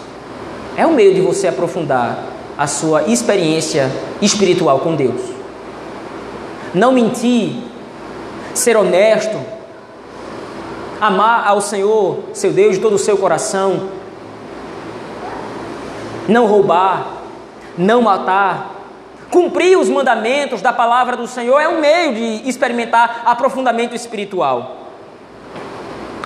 é 0.76 0.86
um 0.86 0.92
meio 0.92 1.12
de 1.12 1.20
você 1.20 1.48
aprofundar 1.48 2.24
a 2.56 2.68
sua 2.68 3.02
experiência 3.04 3.90
espiritual 4.22 4.78
com 4.78 4.94
Deus. 4.94 5.20
Não 6.72 6.92
mentir, 6.92 7.56
ser 8.54 8.76
honesto, 8.76 9.36
amar 11.00 11.48
ao 11.48 11.60
Senhor, 11.60 12.18
seu 12.32 12.52
Deus, 12.52 12.76
de 12.76 12.80
todo 12.80 12.94
o 12.94 12.98
seu 12.98 13.16
coração, 13.16 13.88
não 16.28 16.46
roubar, 16.46 17.08
não 17.76 18.02
matar, 18.02 18.74
cumprir 19.32 19.76
os 19.76 19.88
mandamentos 19.88 20.62
da 20.62 20.72
palavra 20.72 21.16
do 21.16 21.26
Senhor 21.26 21.58
é 21.58 21.68
um 21.68 21.80
meio 21.80 22.14
de 22.14 22.48
experimentar 22.48 23.22
aprofundamento 23.24 23.96
espiritual. 23.96 24.76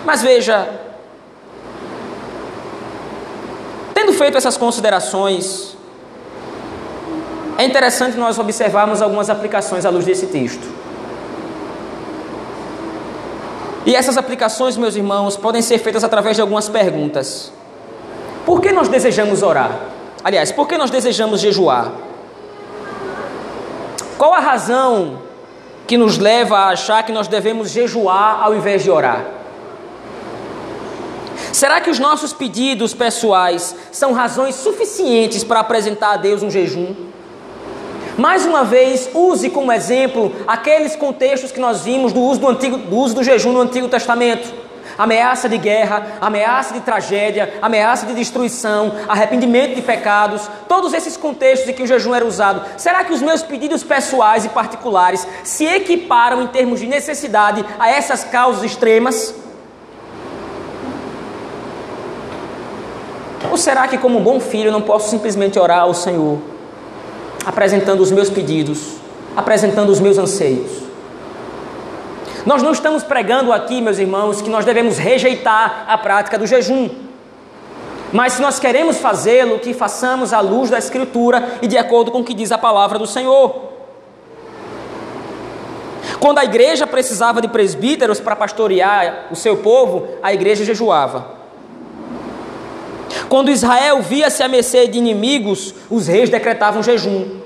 Mas 0.04 0.22
veja, 0.22 0.81
Tendo 4.02 4.14
feito 4.14 4.36
essas 4.36 4.56
considerações, 4.56 5.76
é 7.56 7.64
interessante 7.64 8.16
nós 8.16 8.36
observarmos 8.36 9.00
algumas 9.00 9.30
aplicações 9.30 9.86
à 9.86 9.90
luz 9.90 10.04
desse 10.04 10.26
texto. 10.26 10.66
E 13.86 13.94
essas 13.94 14.18
aplicações, 14.18 14.76
meus 14.76 14.96
irmãos, 14.96 15.36
podem 15.36 15.62
ser 15.62 15.78
feitas 15.78 16.02
através 16.02 16.34
de 16.34 16.42
algumas 16.42 16.68
perguntas. 16.68 17.52
Por 18.44 18.60
que 18.60 18.72
nós 18.72 18.88
desejamos 18.88 19.40
orar? 19.40 19.70
Aliás, 20.24 20.50
por 20.50 20.66
que 20.66 20.76
nós 20.76 20.90
desejamos 20.90 21.40
jejuar? 21.40 21.92
Qual 24.18 24.34
a 24.34 24.40
razão 24.40 25.18
que 25.86 25.96
nos 25.96 26.18
leva 26.18 26.58
a 26.58 26.68
achar 26.70 27.04
que 27.04 27.12
nós 27.12 27.28
devemos 27.28 27.70
jejuar 27.70 28.42
ao 28.42 28.52
invés 28.52 28.82
de 28.82 28.90
orar? 28.90 29.41
Será 31.62 31.80
que 31.80 31.90
os 31.90 32.00
nossos 32.00 32.32
pedidos 32.32 32.92
pessoais 32.92 33.72
são 33.92 34.12
razões 34.12 34.56
suficientes 34.56 35.44
para 35.44 35.60
apresentar 35.60 36.14
a 36.14 36.16
Deus 36.16 36.42
um 36.42 36.50
jejum? 36.50 36.92
Mais 38.18 38.44
uma 38.44 38.64
vez, 38.64 39.08
use 39.14 39.48
como 39.48 39.70
exemplo 39.70 40.34
aqueles 40.44 40.96
contextos 40.96 41.52
que 41.52 41.60
nós 41.60 41.82
vimos 41.82 42.12
do 42.12 42.20
uso 42.20 42.40
do, 42.40 42.48
antigo, 42.48 42.78
do 42.78 42.96
uso 42.96 43.14
do 43.14 43.22
jejum 43.22 43.52
no 43.52 43.60
Antigo 43.60 43.86
Testamento. 43.86 44.52
Ameaça 44.98 45.48
de 45.48 45.56
guerra, 45.56 46.04
ameaça 46.20 46.74
de 46.74 46.80
tragédia, 46.80 47.54
ameaça 47.62 48.06
de 48.06 48.14
destruição, 48.14 48.90
arrependimento 49.06 49.76
de 49.76 49.82
pecados, 49.82 50.50
todos 50.66 50.92
esses 50.92 51.16
contextos 51.16 51.68
em 51.68 51.74
que 51.74 51.84
o 51.84 51.86
jejum 51.86 52.12
era 52.12 52.26
usado. 52.26 52.60
Será 52.76 53.04
que 53.04 53.12
os 53.12 53.22
meus 53.22 53.40
pedidos 53.40 53.84
pessoais 53.84 54.44
e 54.44 54.48
particulares 54.48 55.24
se 55.44 55.64
equiparam 55.64 56.42
em 56.42 56.48
termos 56.48 56.80
de 56.80 56.88
necessidade 56.88 57.64
a 57.78 57.88
essas 57.88 58.24
causas 58.24 58.64
extremas? 58.64 59.32
Ou 63.50 63.56
será 63.56 63.88
que, 63.88 63.98
como 63.98 64.18
um 64.18 64.22
bom 64.22 64.40
filho, 64.40 64.70
não 64.70 64.80
posso 64.80 65.10
simplesmente 65.10 65.58
orar 65.58 65.80
ao 65.80 65.94
Senhor, 65.94 66.38
apresentando 67.44 68.00
os 68.00 68.10
meus 68.10 68.30
pedidos, 68.30 68.94
apresentando 69.36 69.90
os 69.90 70.00
meus 70.00 70.18
anseios? 70.18 70.82
Nós 72.44 72.62
não 72.62 72.72
estamos 72.72 73.04
pregando 73.04 73.52
aqui, 73.52 73.80
meus 73.80 73.98
irmãos, 73.98 74.40
que 74.40 74.50
nós 74.50 74.64
devemos 74.64 74.98
rejeitar 74.98 75.84
a 75.86 75.96
prática 75.96 76.38
do 76.38 76.46
jejum. 76.46 76.90
Mas 78.12 78.34
se 78.34 78.42
nós 78.42 78.58
queremos 78.58 78.98
fazê-lo, 78.98 79.58
que 79.58 79.72
façamos 79.72 80.32
à 80.32 80.40
luz 80.40 80.68
da 80.68 80.78
Escritura 80.78 81.58
e 81.62 81.66
de 81.66 81.78
acordo 81.78 82.10
com 82.10 82.20
o 82.20 82.24
que 82.24 82.34
diz 82.34 82.52
a 82.52 82.58
palavra 82.58 82.98
do 82.98 83.06
Senhor. 83.06 83.70
Quando 86.20 86.38
a 86.38 86.44
igreja 86.44 86.86
precisava 86.86 87.40
de 87.40 87.48
presbíteros 87.48 88.20
para 88.20 88.36
pastorear 88.36 89.26
o 89.30 89.36
seu 89.36 89.56
povo, 89.56 90.06
a 90.22 90.32
igreja 90.32 90.64
jejuava. 90.64 91.41
Quando 93.32 93.50
Israel 93.50 94.02
via-se 94.02 94.42
a 94.42 94.46
mercê 94.46 94.86
de 94.86 94.98
inimigos, 94.98 95.74
os 95.88 96.06
reis 96.06 96.28
decretavam 96.28 96.82
jejum. 96.82 97.38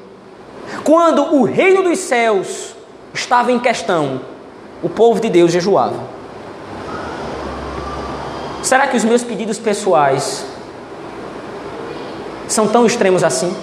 Quando 0.83 1.37
o 1.37 1.45
reino 1.45 1.81
dos 1.85 2.01
céus 2.01 2.75
estava 3.15 3.53
em 3.53 3.61
questão, 3.61 4.21
o 4.83 4.89
povo 4.89 5.21
de 5.21 5.31
Deus 5.31 5.53
jejuava. 5.53 6.01
Será 8.65 8.89
que 8.89 8.97
os 8.97 9.05
meus 9.05 9.23
pedidos 9.23 9.61
pessoais 9.61 10.45
são 12.49 12.67
tão 12.67 12.85
extremos 12.85 13.23
assim? 13.23 13.57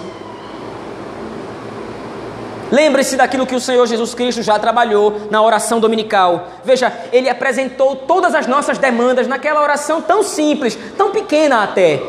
Lembre-se 2.74 3.16
daquilo 3.16 3.46
que 3.46 3.54
o 3.54 3.60
Senhor 3.60 3.86
Jesus 3.86 4.14
Cristo 4.14 4.42
já 4.42 4.58
trabalhou 4.58 5.28
na 5.30 5.40
oração 5.40 5.78
dominical. 5.78 6.48
Veja, 6.64 6.92
ele 7.12 7.30
apresentou 7.30 7.94
todas 7.94 8.34
as 8.34 8.48
nossas 8.48 8.78
demandas 8.78 9.28
naquela 9.28 9.62
oração 9.62 10.02
tão 10.02 10.24
simples, 10.24 10.76
tão 10.98 11.12
pequena 11.12 11.62
até. 11.62 12.02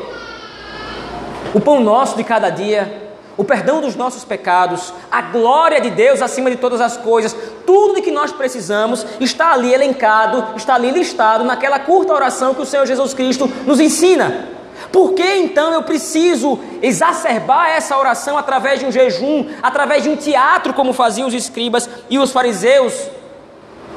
O 1.53 1.61
pão 1.61 1.79
nosso 1.79 2.17
de 2.17 2.23
cada 2.23 2.49
dia, 2.49 3.11
o 3.37 3.43
perdão 3.43 3.79
dos 3.79 3.95
nossos 3.95 4.25
pecados, 4.25 4.91
a 5.11 5.21
glória 5.21 5.79
de 5.79 5.91
Deus 5.91 6.19
acima 6.19 6.49
de 6.49 6.57
todas 6.57 6.81
as 6.81 6.97
coisas, 6.97 7.35
tudo 7.63 7.93
de 7.93 8.01
que 8.01 8.09
nós 8.09 8.31
precisamos 8.31 9.05
está 9.19 9.53
ali 9.53 9.71
elencado, 9.71 10.47
está 10.55 10.73
ali 10.73 10.89
listado 10.89 11.43
naquela 11.43 11.77
curta 11.77 12.11
oração 12.11 12.55
que 12.55 12.61
o 12.63 12.65
Senhor 12.65 12.87
Jesus 12.87 13.13
Cristo 13.13 13.47
nos 13.67 13.79
ensina. 13.79 14.54
Por 14.91 15.13
que 15.13 15.35
então 15.35 15.73
eu 15.73 15.83
preciso 15.83 16.59
exacerbar 16.81 17.69
essa 17.69 17.97
oração 17.97 18.37
através 18.37 18.79
de 18.79 18.85
um 18.85 18.91
jejum, 18.91 19.49
através 19.61 20.03
de 20.03 20.09
um 20.09 20.15
teatro, 20.15 20.73
como 20.73 20.93
faziam 20.93 21.27
os 21.27 21.33
escribas 21.33 21.89
e 22.09 22.17
os 22.17 22.31
fariseus? 22.31 22.93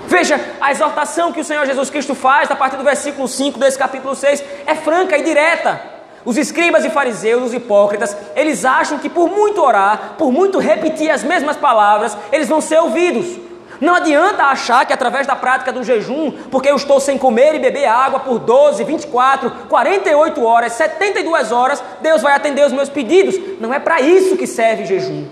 Veja, 0.07 0.41
a 0.61 0.71
exortação 0.71 1.33
que 1.33 1.41
o 1.41 1.45
Senhor 1.45 1.67
Jesus 1.67 1.91
Cristo 1.91 2.15
faz, 2.15 2.51
a 2.51 2.57
partir 2.57 2.77
do 2.77 2.85
versículo 2.85 3.29
5 3.29 3.59
desse 3.59 3.79
capítulo 3.79 4.15
6, 4.15 4.43
é 4.67 4.75
franca 4.75 5.19
e 5.19 5.23
direta. 5.23 5.81
Os 6.25 6.37
escribas 6.37 6.85
e 6.85 6.91
fariseus, 6.91 7.45
os 7.45 7.55
hipócritas, 7.55 8.17
eles 8.35 8.65
acham 8.65 8.99
que 8.99 9.09
por 9.09 9.29
muito 9.29 9.63
orar, 9.63 10.15
por 10.17 10.33
muito 10.33 10.59
repetir 10.59 11.11
as 11.11 11.23
mesmas 11.23 11.57
palavras, 11.57 12.17
eles 12.33 12.49
vão 12.49 12.61
ser 12.61 12.79
ouvidos. 12.79 13.48
Não 13.81 13.95
adianta 13.95 14.45
achar 14.45 14.85
que 14.85 14.93
através 14.93 15.27
da 15.27 15.37
prática 15.37 15.73
do 15.73 15.85
jejum, 15.85 16.33
porque 16.51 16.69
eu 16.69 16.77
estou 16.77 16.99
sem 16.99 17.17
comer 17.17 17.55
e 17.55 17.59
beber 17.61 17.87
água 17.87 18.21
por 18.21 18.39
12, 18.39 18.83
24, 18.83 19.51
48 19.69 20.45
horas, 20.45 20.73
72 20.73 21.53
horas, 21.53 21.83
Deus 22.01 22.21
vai 22.23 22.35
atender 22.35 22.67
os 22.67 22.73
meus 22.73 22.89
pedidos. 22.89 23.39
Não 23.61 23.73
é 23.73 23.79
para 23.79 24.01
isso 24.01 24.37
que 24.37 24.47
serve 24.47 24.85
jejum. 24.85 25.27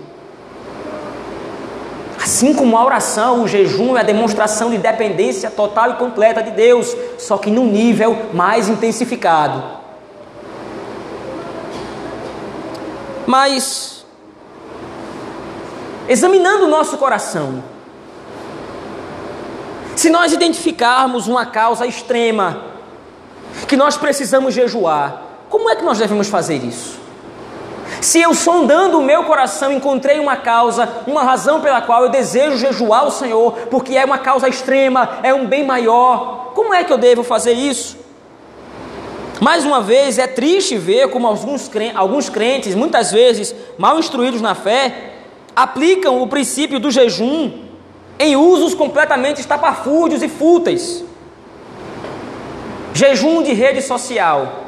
Assim 2.23 2.53
como 2.53 2.77
a 2.77 2.83
oração, 2.83 3.43
o 3.43 3.47
jejum 3.47 3.95
é 3.95 4.01
a 4.01 4.03
demonstração 4.03 4.69
de 4.69 4.77
dependência 4.77 5.51
total 5.51 5.91
e 5.91 5.93
completa 5.95 6.41
de 6.41 6.51
Deus, 6.51 6.95
só 7.17 7.37
que 7.37 7.49
num 7.49 7.65
nível 7.65 8.17
mais 8.33 8.69
intensificado. 8.69 9.63
Mas, 13.25 14.05
examinando 16.07 16.65
o 16.65 16.69
nosso 16.69 16.97
coração, 16.97 17.61
se 19.97 20.11
nós 20.11 20.31
identificarmos 20.31 21.27
uma 21.27 21.43
causa 21.43 21.87
extrema, 21.87 22.61
que 23.67 23.75
nós 23.75 23.97
precisamos 23.97 24.53
jejuar, 24.53 25.23
como 25.49 25.71
é 25.71 25.75
que 25.75 25.83
nós 25.83 25.97
devemos 25.97 26.27
fazer 26.27 26.63
isso? 26.63 26.99
Se 27.99 28.21
eu 28.21 28.35
sondando 28.35 28.99
o 28.99 29.03
meu 29.03 29.23
coração 29.23 29.71
encontrei 29.71 30.19
uma 30.19 30.35
causa, 30.35 30.87
uma 31.07 31.23
razão 31.23 31.61
pela 31.61 31.81
qual 31.81 32.03
eu 32.03 32.09
desejo 32.09 32.57
jejuar 32.57 33.07
o 33.07 33.11
Senhor, 33.11 33.53
porque 33.71 33.97
é 33.97 34.05
uma 34.05 34.19
causa 34.19 34.47
extrema, 34.47 35.17
é 35.23 35.33
um 35.33 35.47
bem 35.47 35.65
maior, 35.65 36.51
como 36.53 36.75
é 36.75 36.83
que 36.83 36.93
eu 36.93 36.97
devo 36.99 37.23
fazer 37.23 37.53
isso? 37.53 37.97
Mais 39.41 39.65
uma 39.65 39.81
vez, 39.81 40.19
é 40.19 40.27
triste 40.27 40.77
ver 40.77 41.09
como 41.09 41.25
alguns 41.25 41.67
crentes, 41.67 41.97
alguns 41.97 42.29
crentes, 42.29 42.75
muitas 42.75 43.11
vezes 43.11 43.55
mal 43.79 43.97
instruídos 43.97 44.41
na 44.41 44.53
fé, 44.53 45.13
aplicam 45.55 46.21
o 46.21 46.27
princípio 46.27 46.79
do 46.79 46.91
jejum 46.91 47.66
em 48.19 48.35
usos 48.35 48.73
completamente 48.73 49.39
estapafúrdios 49.39 50.23
e 50.23 50.27
fúteis. 50.27 51.03
Jejum 52.93 53.43
de 53.43 53.53
rede 53.53 53.81
social. 53.81 54.65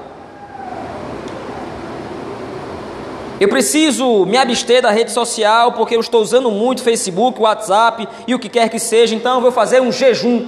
Eu 3.39 3.47
preciso 3.47 4.25
me 4.25 4.37
abster 4.37 4.81
da 4.81 4.91
rede 4.91 5.11
social 5.11 5.71
porque 5.71 5.95
eu 5.95 6.01
estou 6.01 6.21
usando 6.21 6.51
muito 6.51 6.83
Facebook, 6.83 7.39
WhatsApp 7.39 8.07
e 8.27 8.35
o 8.35 8.39
que 8.39 8.49
quer 8.49 8.69
que 8.69 8.79
seja, 8.79 9.15
então 9.15 9.35
eu 9.35 9.41
vou 9.41 9.51
fazer 9.51 9.81
um 9.81 9.91
jejum. 9.91 10.45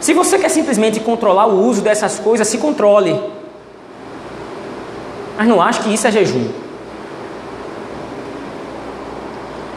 Se 0.00 0.14
você 0.14 0.38
quer 0.38 0.50
simplesmente 0.50 1.00
controlar 1.00 1.46
o 1.46 1.66
uso 1.66 1.82
dessas 1.82 2.20
coisas, 2.20 2.46
se 2.46 2.58
controle. 2.58 3.20
Mas 5.36 5.48
não 5.48 5.60
acho 5.60 5.82
que 5.82 5.92
isso 5.92 6.06
é 6.06 6.12
jejum. 6.12 6.63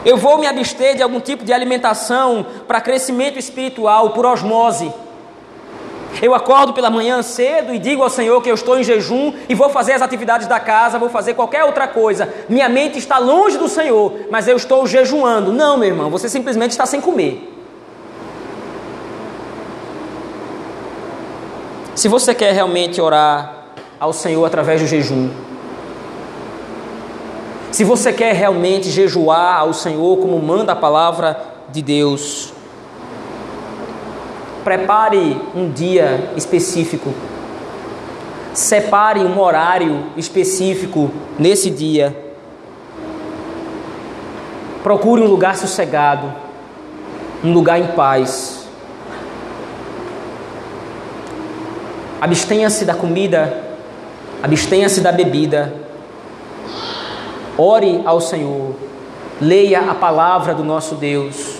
Eu 0.04 0.16
vou 0.16 0.38
me 0.38 0.46
abster 0.46 0.96
de 0.96 1.02
algum 1.02 1.20
tipo 1.20 1.44
de 1.44 1.52
alimentação 1.52 2.46
para 2.66 2.80
crescimento 2.80 3.38
espiritual, 3.38 4.10
por 4.10 4.24
osmose. 4.24 4.92
Eu 6.22 6.34
acordo 6.34 6.72
pela 6.72 6.90
manhã 6.90 7.22
cedo 7.22 7.72
e 7.72 7.78
digo 7.78 8.02
ao 8.02 8.10
Senhor 8.10 8.40
que 8.42 8.50
eu 8.50 8.54
estou 8.54 8.78
em 8.78 8.82
jejum 8.82 9.32
e 9.48 9.54
vou 9.54 9.68
fazer 9.70 9.92
as 9.92 10.02
atividades 10.02 10.46
da 10.46 10.58
casa, 10.58 10.98
vou 10.98 11.08
fazer 11.08 11.34
qualquer 11.34 11.64
outra 11.64 11.86
coisa. 11.86 12.32
Minha 12.48 12.68
mente 12.68 12.98
está 12.98 13.18
longe 13.18 13.58
do 13.58 13.68
Senhor, 13.68 14.12
mas 14.30 14.48
eu 14.48 14.56
estou 14.56 14.86
jejuando. 14.86 15.52
Não, 15.52 15.76
meu 15.76 15.88
irmão, 15.88 16.10
você 16.10 16.28
simplesmente 16.28 16.70
está 16.70 16.86
sem 16.86 17.00
comer. 17.00 17.54
Se 21.94 22.08
você 22.08 22.34
quer 22.34 22.52
realmente 22.52 23.00
orar 23.00 23.66
ao 23.98 24.12
Senhor 24.12 24.44
através 24.44 24.80
do 24.80 24.86
jejum, 24.86 25.30
se 27.78 27.84
você 27.84 28.12
quer 28.12 28.34
realmente 28.34 28.90
jejuar 28.90 29.60
ao 29.60 29.72
Senhor 29.72 30.18
como 30.18 30.36
manda 30.40 30.72
a 30.72 30.74
palavra 30.74 31.40
de 31.70 31.80
Deus, 31.80 32.52
prepare 34.64 35.40
um 35.54 35.70
dia 35.70 36.32
específico, 36.36 37.14
separe 38.52 39.20
um 39.20 39.38
horário 39.38 40.06
específico 40.16 41.08
nesse 41.38 41.70
dia, 41.70 42.34
procure 44.82 45.22
um 45.22 45.28
lugar 45.28 45.56
sossegado, 45.56 46.34
um 47.44 47.52
lugar 47.52 47.78
em 47.78 47.86
paz. 47.86 48.66
Abstenha-se 52.20 52.84
da 52.84 52.94
comida, 52.94 53.62
abstenha-se 54.42 55.00
da 55.00 55.12
bebida. 55.12 55.87
Ore 57.58 58.00
ao 58.04 58.20
Senhor, 58.20 58.76
leia 59.40 59.80
a 59.90 59.94
palavra 59.94 60.54
do 60.54 60.62
nosso 60.62 60.94
Deus. 60.94 61.56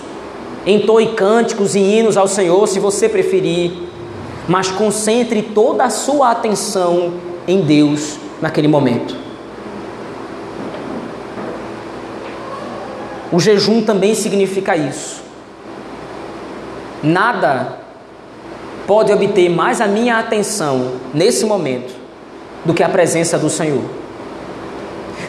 Entoe 0.65 1.07
cânticos 1.07 1.75
e 1.75 1.79
hinos 1.79 2.15
ao 2.15 2.25
Senhor, 2.25 2.65
se 2.67 2.79
você 2.79 3.09
preferir, 3.09 3.73
mas 4.47 4.71
concentre 4.71 5.41
toda 5.41 5.83
a 5.83 5.89
sua 5.89 6.31
atenção 6.31 7.13
em 7.45 7.59
Deus 7.59 8.17
naquele 8.41 8.69
momento. 8.69 9.15
O 13.31 13.39
jejum 13.39 13.83
também 13.83 14.15
significa 14.15 14.77
isso. 14.77 15.21
Nada 17.03 17.77
pode 18.87 19.11
obter 19.11 19.49
mais 19.49 19.81
a 19.81 19.87
minha 19.87 20.17
atenção 20.17 20.93
nesse 21.13 21.45
momento 21.45 21.93
do 22.65 22.73
que 22.73 22.83
a 22.83 22.89
presença 22.89 23.37
do 23.37 23.49
Senhor. 23.49 23.83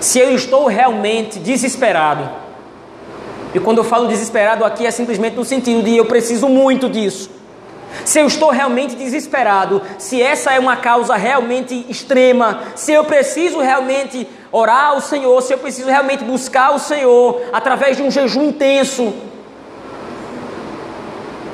Se 0.01 0.19
eu 0.19 0.35
estou 0.35 0.67
realmente 0.67 1.39
desesperado, 1.39 2.29
e 3.55 3.61
quando 3.61 3.79
eu 3.79 3.85
falo 3.85 4.09
desesperado 4.09 4.65
aqui 4.65 4.87
é 4.87 4.91
simplesmente 4.91 5.37
no 5.37 5.45
sentido 5.45 5.83
de 5.83 5.97
eu 5.97 6.07
preciso 6.07 6.49
muito 6.49 6.89
disso. 6.89 7.31
Se 8.05 8.21
eu 8.21 8.27
estou 8.27 8.51
realmente 8.51 8.95
desesperado, 8.95 9.83
se 9.99 10.23
essa 10.23 10.53
é 10.53 10.59
uma 10.59 10.77
causa 10.77 11.17
realmente 11.17 11.87
extrema, 11.89 12.61
se 12.75 12.93
eu 12.93 13.05
preciso 13.05 13.59
realmente 13.59 14.27
orar 14.53 14.91
ao 14.91 15.01
Senhor, 15.01 15.43
se 15.43 15.53
eu 15.53 15.59
preciso 15.59 15.89
realmente 15.89 16.25
buscar 16.25 16.75
o 16.75 16.79
Senhor 16.79 17.43
através 17.53 17.97
de 17.97 18.03
um 18.03 18.11
jejum 18.11 18.45
intenso, 18.45 19.13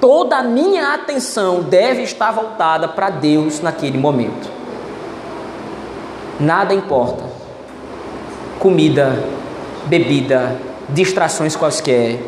toda 0.01 0.37
a 0.37 0.43
minha 0.43 0.95
atenção 0.95 1.63
deve 1.63 2.03
estar 2.03 2.31
voltada 2.31 2.87
para 2.87 3.09
Deus 3.11 3.61
naquele 3.61 3.99
momento. 3.99 4.49
Nada 6.39 6.75
importa. 6.75 7.36
Comida, 8.59 9.23
bebida, 9.87 10.57
distrações 10.89 11.55
quaisquer. 11.55 12.19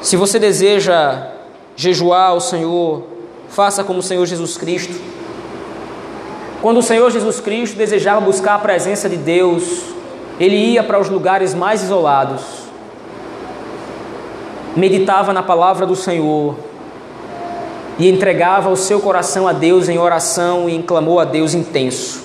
Se 0.00 0.16
você 0.16 0.38
deseja 0.38 1.28
jejuar 1.76 2.30
ao 2.30 2.40
Senhor, 2.40 3.04
faça 3.48 3.84
como 3.84 3.98
o 3.98 4.02
Senhor 4.02 4.24
Jesus 4.26 4.56
Cristo. 4.56 4.98
Quando 6.62 6.78
o 6.78 6.82
Senhor 6.82 7.10
Jesus 7.10 7.40
Cristo 7.40 7.76
desejava 7.76 8.20
buscar 8.20 8.54
a 8.54 8.58
presença 8.58 9.08
de 9.08 9.16
Deus, 9.16 9.82
ele 10.40 10.56
ia 10.56 10.82
para 10.82 10.98
os 10.98 11.08
lugares 11.08 11.54
mais 11.54 11.82
isolados, 11.82 12.42
meditava 14.76 15.32
na 15.32 15.42
palavra 15.42 15.84
do 15.84 15.94
Senhor 15.94 16.56
e 17.98 18.08
entregava 18.08 18.68
o 18.68 18.76
seu 18.76 19.00
coração 19.00 19.48
a 19.48 19.52
Deus 19.52 19.88
em 19.88 19.98
oração 19.98 20.68
e 20.68 20.74
em 20.74 20.82
clamor 20.82 21.22
a 21.22 21.24
Deus 21.24 21.52
intenso, 21.52 22.22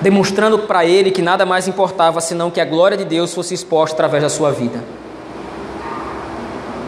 demonstrando 0.00 0.58
para 0.60 0.84
ele 0.84 1.10
que 1.10 1.22
nada 1.22 1.46
mais 1.46 1.66
importava 1.66 2.20
senão 2.20 2.50
que 2.50 2.60
a 2.60 2.64
glória 2.64 2.96
de 2.96 3.04
Deus 3.04 3.32
fosse 3.32 3.54
exposta 3.54 3.94
através 3.94 4.22
da 4.22 4.28
sua 4.28 4.50
vida. 4.50 4.84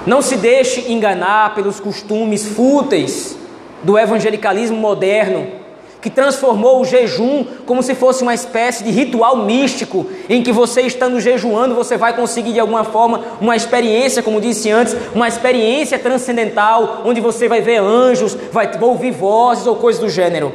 Não 0.07 0.23
se 0.23 0.37
deixe 0.37 0.93
enganar 0.93 1.55
pelos 1.55 1.79
costumes 1.79 2.47
fúteis 2.47 3.37
do 3.83 3.99
evangelicalismo 3.99 4.77
moderno 4.77 5.60
que 6.01 6.11
transformou 6.11 6.81
o 6.81 6.85
jejum 6.85 7.45
como 7.67 7.83
se 7.83 7.95
fosse 7.95 8.23
uma 8.23 8.35
espécie 8.35 8.83
de 8.83 8.91
ritual 8.91 9.37
místico, 9.37 10.07
em 10.29 10.43
que 10.43 10.53
você 10.53 10.83
estando 10.83 11.21
jejuando, 11.21 11.75
você 11.75 11.97
vai 11.97 12.15
conseguir 12.15 12.53
de 12.53 12.61
alguma 12.61 12.85
forma 12.85 13.21
uma 13.41 13.55
experiência, 13.55 14.23
como 14.23 14.41
disse 14.41 14.71
antes, 14.71 14.97
uma 15.15 15.29
experiência 15.29 15.99
transcendental, 15.99 17.03
onde 17.05 17.21
você 17.21 17.49
vai 17.49 17.61
ver 17.61 17.81
anjos, 17.81 18.37
vai 18.51 18.71
ouvir 18.81 19.11
vozes 19.11 19.67
ou 19.67 19.77
coisas 19.77 20.01
do 20.01 20.09
gênero. 20.09 20.53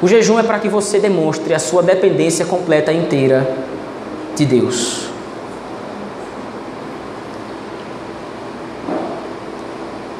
O 0.00 0.06
jejum 0.06 0.38
é 0.38 0.42
para 0.42 0.58
que 0.58 0.68
você 0.68 0.98
demonstre 0.98 1.54
a 1.54 1.58
sua 1.58 1.82
dependência 1.82 2.44
completa 2.44 2.92
e 2.92 2.98
inteira 2.98 3.46
de 4.36 4.44
Deus. 4.44 5.06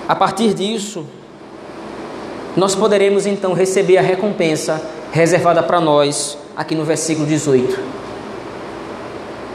A 0.09 0.15
partir 0.15 0.55
disso, 0.55 1.05
nós 2.57 2.75
poderemos 2.75 3.27
então 3.27 3.53
receber 3.53 3.99
a 3.99 4.03
recompensa 4.03 4.83
reservada 5.13 5.63
para 5.63 5.79
nós 5.79 6.39
aqui 6.57 6.75
no 6.75 6.85
versículo 6.85 7.27
18. 7.27 7.79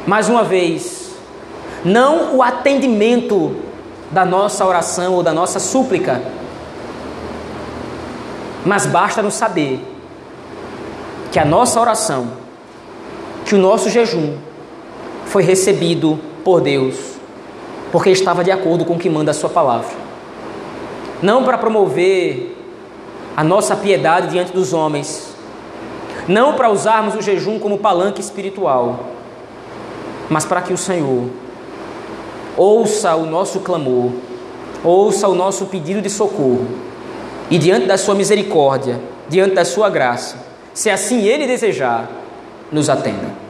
Mais 0.06 0.30
uma 0.30 0.44
vez, 0.44 1.12
não 1.84 2.36
o 2.36 2.44
atendimento 2.44 3.56
da 4.12 4.24
nossa 4.24 4.66
oração 4.66 5.14
ou 5.14 5.24
da 5.24 5.34
nossa 5.34 5.60
súplica, 5.60 6.22
mas 8.64 8.86
basta 8.86 9.22
nos 9.22 9.34
saber 9.34 9.84
que 11.32 11.40
a 11.40 11.46
nossa 11.46 11.80
oração, 11.80 12.28
que 13.46 13.56
o 13.56 13.58
nosso 13.58 13.90
jejum 13.90 14.36
foi 15.26 15.42
recebido 15.42 16.20
por 16.44 16.62
Deus, 16.62 16.96
porque 17.92 18.12
estava 18.12 18.44
de 18.44 18.52
acordo 18.52 18.86
com 18.86 18.94
o 18.94 19.00
que 19.00 19.10
manda 19.10 19.32
a 19.32 19.34
Sua 19.34 19.50
palavra. 19.50 19.96
Não 21.22 21.44
para 21.44 21.58
promover 21.58 22.61
a 23.36 23.44
nossa 23.44 23.76
piedade 23.76 24.28
diante 24.28 24.52
dos 24.52 24.74
homens, 24.74 25.34
não 26.28 26.54
para 26.54 26.70
usarmos 26.70 27.16
o 27.16 27.22
jejum 27.22 27.60
como 27.60 27.78
palanque 27.78 28.22
espiritual, 28.22 29.12
mas 30.30 30.46
para 30.46 30.62
que 30.62 30.74
o 30.74 30.78
Senhor 30.78 31.26
ouça 32.56 33.16
o 33.16 33.26
nosso 33.26 33.60
clamor, 33.62 34.12
ouça 34.84 35.28
o 35.28 35.36
nosso 35.36 35.66
pedido 35.66 36.02
de 36.02 36.10
socorro 36.10 36.68
e 37.50 37.58
diante 37.58 37.86
da 37.86 37.98
sua 37.98 38.16
misericórdia, 38.16 39.00
diante 39.28 39.56
da 39.56 39.66
sua 39.66 39.90
graça, 39.90 40.38
se 40.74 40.90
assim 40.90 41.26
ele 41.26 41.48
desejar, 41.48 42.10
nos 42.72 42.90
atenda. 42.90 43.42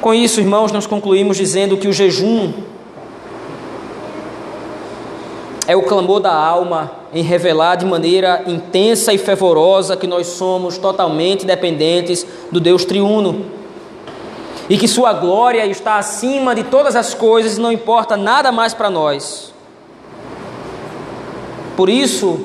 Com 0.00 0.12
isso, 0.12 0.40
irmãos, 0.40 0.72
nós 0.72 0.86
concluímos 0.86 1.36
dizendo 1.36 1.76
que 1.76 1.86
o 1.86 1.92
jejum 1.92 2.52
é 5.72 5.76
o 5.76 5.82
clamor 5.82 6.20
da 6.20 6.34
alma 6.34 6.90
em 7.14 7.22
revelar 7.22 7.76
de 7.76 7.86
maneira 7.86 8.42
intensa 8.46 9.10
e 9.14 9.16
fervorosa 9.16 9.96
que 9.96 10.06
nós 10.06 10.26
somos 10.26 10.76
totalmente 10.76 11.46
dependentes 11.46 12.26
do 12.50 12.60
Deus 12.60 12.84
triuno. 12.84 13.46
E 14.68 14.76
que 14.76 14.86
Sua 14.86 15.14
glória 15.14 15.64
está 15.64 15.96
acima 15.96 16.54
de 16.54 16.64
todas 16.64 16.94
as 16.94 17.14
coisas 17.14 17.56
e 17.56 17.60
não 17.60 17.72
importa 17.72 18.18
nada 18.18 18.52
mais 18.52 18.74
para 18.74 18.90
nós. 18.90 19.50
Por 21.74 21.88
isso, 21.88 22.40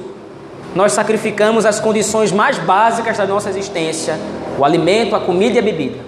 nós 0.74 0.94
sacrificamos 0.94 1.66
as 1.66 1.82
condições 1.82 2.32
mais 2.32 2.58
básicas 2.58 3.18
da 3.18 3.28
nossa 3.28 3.50
existência: 3.50 4.18
o 4.58 4.64
alimento, 4.64 5.18
a 5.18 5.20
comida 5.20 5.58
e 5.58 5.60
a 5.60 5.62
bebida. 5.62 6.00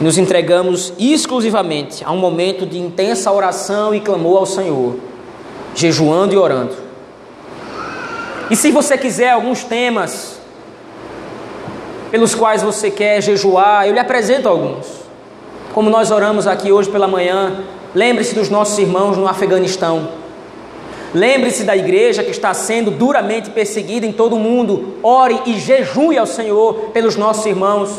Nos 0.00 0.16
entregamos 0.16 0.92
exclusivamente 0.96 2.04
a 2.04 2.12
um 2.12 2.18
momento 2.18 2.64
de 2.64 2.78
intensa 2.78 3.32
oração 3.32 3.92
e 3.92 4.00
clamor 4.00 4.38
ao 4.38 4.46
Senhor 4.46 5.13
jejuando 5.74 6.34
e 6.34 6.36
orando. 6.36 6.74
E 8.50 8.56
se 8.56 8.70
você 8.70 8.96
quiser 8.96 9.30
alguns 9.30 9.64
temas 9.64 10.38
pelos 12.10 12.34
quais 12.34 12.62
você 12.62 12.90
quer 12.90 13.20
jejuar, 13.22 13.86
eu 13.86 13.92
lhe 13.92 13.98
apresento 13.98 14.48
alguns. 14.48 14.86
Como 15.72 15.90
nós 15.90 16.10
oramos 16.10 16.46
aqui 16.46 16.70
hoje 16.70 16.88
pela 16.88 17.08
manhã, 17.08 17.64
lembre-se 17.94 18.34
dos 18.34 18.48
nossos 18.48 18.78
irmãos 18.78 19.16
no 19.16 19.26
Afeganistão. 19.26 20.08
Lembre-se 21.12 21.64
da 21.64 21.76
igreja 21.76 22.22
que 22.22 22.30
está 22.30 22.52
sendo 22.54 22.90
duramente 22.90 23.50
perseguida 23.50 24.04
em 24.04 24.12
todo 24.12 24.36
o 24.36 24.38
mundo. 24.38 24.94
Ore 25.02 25.40
e 25.46 25.58
jejue 25.58 26.18
ao 26.18 26.26
Senhor 26.26 26.90
pelos 26.92 27.16
nossos 27.16 27.46
irmãos. 27.46 27.90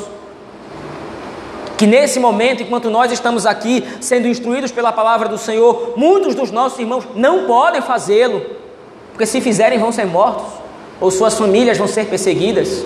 Que 1.78 1.86
nesse 1.86 2.20
momento, 2.20 2.64
enquanto 2.64 2.90
nós 2.90 3.12
estamos 3.12 3.46
aqui 3.46 3.84
sendo 4.00 4.28
instruídos 4.28 4.72
pela 4.72 4.92
palavra 4.92 5.28
do 5.28 5.38
Senhor, 5.38 5.94
muitos 5.98 6.36
dos 6.36 6.52
nossos 6.52 6.80
irmãos 6.80 7.06
não 7.16 7.46
podem 7.46 7.82
fazê-lo, 7.82 8.42
porque 9.12 9.26
se 9.26 9.42
fizerem 9.42 9.80
vão 9.80 9.92
ser 9.92 10.06
mortos, 10.06 10.48
ou 11.02 11.12
suas 11.12 11.38
famílias 11.38 11.78
vão 11.78 11.88
ser 11.88 12.06
perseguidas. 12.08 12.86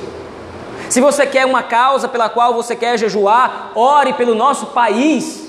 Se 0.89 0.99
você 0.99 1.25
quer 1.27 1.45
uma 1.45 1.61
causa 1.61 2.07
pela 2.07 2.29
qual 2.29 2.53
você 2.53 2.75
quer 2.75 2.97
jejuar, 2.97 3.71
ore 3.75 4.13
pelo 4.13 4.33
nosso 4.33 4.67
país 4.67 5.48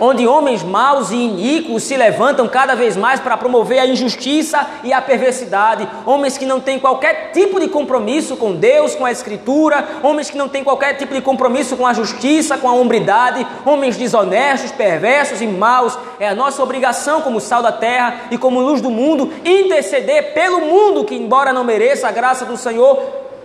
onde 0.00 0.26
homens 0.26 0.62
maus 0.62 1.10
e 1.10 1.16
iníquos 1.16 1.82
se 1.82 1.96
levantam 1.96 2.48
cada 2.48 2.74
vez 2.74 2.96
mais 2.96 3.20
para 3.20 3.36
promover 3.36 3.78
a 3.78 3.86
injustiça 3.86 4.66
e 4.84 4.92
a 4.92 5.00
perversidade, 5.00 5.88
homens 6.06 6.38
que 6.38 6.46
não 6.46 6.60
têm 6.60 6.78
qualquer 6.78 7.30
tipo 7.32 7.58
de 7.60 7.68
compromisso 7.68 8.36
com 8.36 8.54
Deus, 8.54 8.94
com 8.94 9.04
a 9.04 9.12
Escritura, 9.12 9.86
homens 10.02 10.30
que 10.30 10.38
não 10.38 10.48
têm 10.48 10.64
qualquer 10.64 10.94
tipo 10.94 11.14
de 11.14 11.20
compromisso 11.20 11.76
com 11.76 11.86
a 11.86 11.92
justiça, 11.92 12.58
com 12.58 12.68
a 12.68 12.72
hombridade, 12.72 13.46
homens 13.64 13.96
desonestos, 13.96 14.72
perversos 14.72 15.40
e 15.40 15.46
maus. 15.46 15.98
É 16.20 16.28
a 16.28 16.34
nossa 16.34 16.62
obrigação, 16.62 17.20
como 17.20 17.40
sal 17.40 17.62
da 17.62 17.72
terra 17.72 18.22
e 18.30 18.38
como 18.38 18.60
luz 18.60 18.80
do 18.80 18.90
mundo, 18.90 19.32
interceder 19.44 20.34
pelo 20.34 20.60
mundo 20.60 21.04
que, 21.04 21.14
embora 21.14 21.52
não 21.52 21.64
mereça 21.64 22.08
a 22.08 22.12
graça 22.12 22.44
do 22.44 22.56
Senhor, 22.56 22.98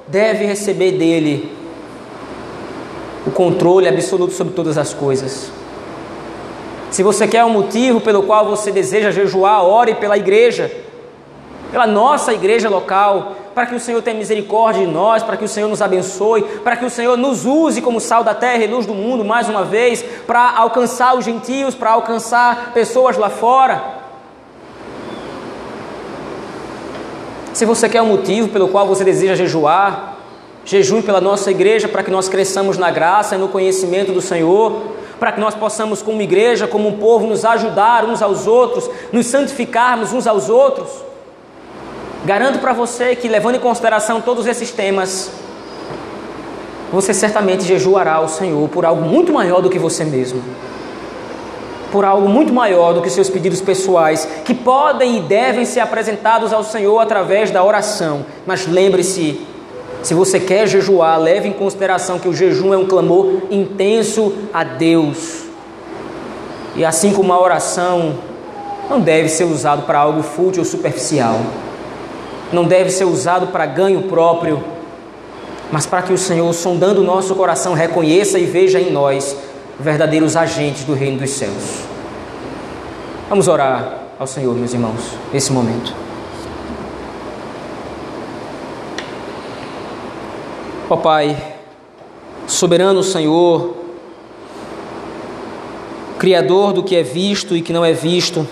deve 0.07 0.45
receber 0.45 0.93
dele 0.93 1.51
o 3.25 3.31
controle 3.31 3.87
absoluto 3.87 4.33
sobre 4.33 4.53
todas 4.53 4.77
as 4.77 4.93
coisas. 4.93 5.62
Se 6.93 7.01
você 7.01 7.27
quer 7.27 7.43
um 7.43 7.49
motivo 7.49 7.99
pelo 7.99 8.21
qual 8.21 8.45
você 8.45 8.71
deseja 8.71 9.09
jejuar, 9.09 9.65
ore 9.65 9.95
pela 9.95 10.15
igreja, 10.15 10.71
pela 11.71 11.87
nossa 11.87 12.31
igreja 12.31 12.69
local, 12.69 13.31
para 13.55 13.65
que 13.65 13.73
o 13.73 13.79
Senhor 13.79 13.99
tenha 14.03 14.15
misericórdia 14.15 14.85
de 14.85 14.91
nós, 14.91 15.23
para 15.23 15.35
que 15.35 15.43
o 15.43 15.47
Senhor 15.47 15.67
nos 15.67 15.81
abençoe, 15.81 16.43
para 16.63 16.75
que 16.75 16.85
o 16.85 16.91
Senhor 16.91 17.17
nos 17.17 17.47
use 17.47 17.81
como 17.81 17.99
sal 17.99 18.23
da 18.23 18.35
terra 18.35 18.63
e 18.63 18.67
luz 18.67 18.85
do 18.85 18.93
mundo 18.93 19.25
mais 19.25 19.49
uma 19.49 19.63
vez, 19.63 20.05
para 20.27 20.55
alcançar 20.55 21.17
os 21.17 21.25
gentios, 21.25 21.73
para 21.73 21.93
alcançar 21.93 22.73
pessoas 22.75 23.17
lá 23.17 23.31
fora. 23.31 23.83
Se 27.55 27.65
você 27.65 27.89
quer 27.89 28.03
um 28.03 28.07
motivo 28.07 28.49
pelo 28.49 28.67
qual 28.67 28.85
você 28.85 29.03
deseja 29.03 29.33
jejuar, 29.33 30.15
jejue 30.63 31.01
pela 31.01 31.19
nossa 31.19 31.49
igreja 31.49 31.87
para 31.87 32.03
que 32.03 32.11
nós 32.11 32.29
cresçamos 32.29 32.77
na 32.77 32.91
graça 32.91 33.33
e 33.33 33.39
no 33.39 33.47
conhecimento 33.47 34.11
do 34.11 34.21
Senhor 34.21 34.92
para 35.23 35.31
que 35.31 35.39
nós 35.39 35.55
possamos, 35.55 36.01
como 36.01 36.21
igreja, 36.21 36.67
como 36.67 36.89
um 36.89 36.97
povo, 36.97 37.25
nos 37.25 37.45
ajudar 37.45 38.03
uns 38.03 38.21
aos 38.21 38.45
outros, 38.45 38.89
nos 39.09 39.25
santificarmos 39.27 40.11
uns 40.11 40.27
aos 40.27 40.49
outros. 40.49 40.89
Garanto 42.25 42.59
para 42.59 42.73
você 42.73 43.15
que, 43.15 43.29
levando 43.29 43.55
em 43.55 43.59
consideração 43.61 44.19
todos 44.19 44.45
esses 44.47 44.69
temas, 44.71 45.31
você 46.91 47.13
certamente 47.13 47.63
jejuará 47.63 48.15
ao 48.15 48.27
Senhor 48.27 48.67
por 48.67 48.83
algo 48.83 49.01
muito 49.01 49.31
maior 49.31 49.61
do 49.61 49.69
que 49.69 49.79
você 49.79 50.03
mesmo. 50.03 50.43
Por 51.89 52.03
algo 52.03 52.27
muito 52.27 52.51
maior 52.51 52.93
do 52.93 53.01
que 53.01 53.09
seus 53.09 53.29
pedidos 53.29 53.61
pessoais, 53.61 54.27
que 54.43 54.53
podem 54.53 55.19
e 55.19 55.21
devem 55.21 55.63
ser 55.63 55.79
apresentados 55.79 56.51
ao 56.51 56.65
Senhor 56.65 56.99
através 56.99 57.49
da 57.49 57.63
oração. 57.63 58.25
Mas 58.45 58.67
lembre-se, 58.67 59.39
se 60.03 60.13
você 60.13 60.37
quer 60.37 60.67
jejuar, 60.67 61.17
leve 61.17 61.47
em 61.47 61.53
consideração 61.53 62.19
que 62.19 62.27
o 62.27 62.33
jejum 62.33 62.73
é 62.73 62.77
um 62.77 62.85
clamor 62.85 63.43
intenso 63.49 64.33
a 64.53 64.63
Deus. 64.63 65.45
E 66.75 66.83
assim 66.83 67.13
como 67.13 67.31
a 67.31 67.39
oração 67.39 68.15
não 68.89 68.99
deve 68.99 69.29
ser 69.29 69.45
usado 69.45 69.83
para 69.83 69.99
algo 69.99 70.21
fútil 70.21 70.61
ou 70.61 70.65
superficial, 70.65 71.39
não 72.51 72.65
deve 72.65 72.89
ser 72.89 73.05
usado 73.05 73.47
para 73.47 73.65
ganho 73.65 74.03
próprio, 74.03 74.61
mas 75.71 75.85
para 75.85 76.01
que 76.01 76.11
o 76.11 76.17
Senhor, 76.17 76.51
sondando 76.53 77.01
o 77.01 77.03
nosso 77.03 77.33
coração, 77.33 77.73
reconheça 77.73 78.37
e 78.37 78.45
veja 78.45 78.81
em 78.81 78.91
nós 78.91 79.35
verdadeiros 79.79 80.35
agentes 80.35 80.83
do 80.83 80.93
reino 80.93 81.19
dos 81.19 81.31
céus. 81.31 81.79
Vamos 83.29 83.47
orar 83.47 83.99
ao 84.19 84.27
Senhor, 84.27 84.53
meus 84.53 84.73
irmãos, 84.73 85.17
nesse 85.31 85.51
momento. 85.51 86.02
Ó 90.89 90.97
Pai, 90.97 91.55
soberano 92.45 93.01
Senhor, 93.01 93.73
Criador 96.19 96.73
do 96.73 96.83
que 96.83 96.93
é 96.93 97.01
visto 97.01 97.55
e 97.55 97.61
que 97.61 97.71
não 97.71 97.85
é 97.85 97.93
visto, 97.93 98.45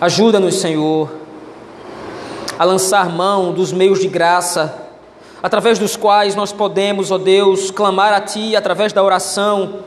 ajuda-nos, 0.00 0.60
Senhor, 0.60 1.10
a 2.56 2.64
lançar 2.64 3.08
mão 3.08 3.52
dos 3.52 3.72
meios 3.72 3.98
de 3.98 4.06
graça, 4.06 4.86
através 5.42 5.76
dos 5.76 5.96
quais 5.96 6.36
nós 6.36 6.52
podemos, 6.52 7.10
ó 7.10 7.18
Deus, 7.18 7.72
clamar 7.72 8.12
a 8.12 8.20
Ti 8.20 8.54
através 8.54 8.92
da 8.92 9.02
oração. 9.02 9.80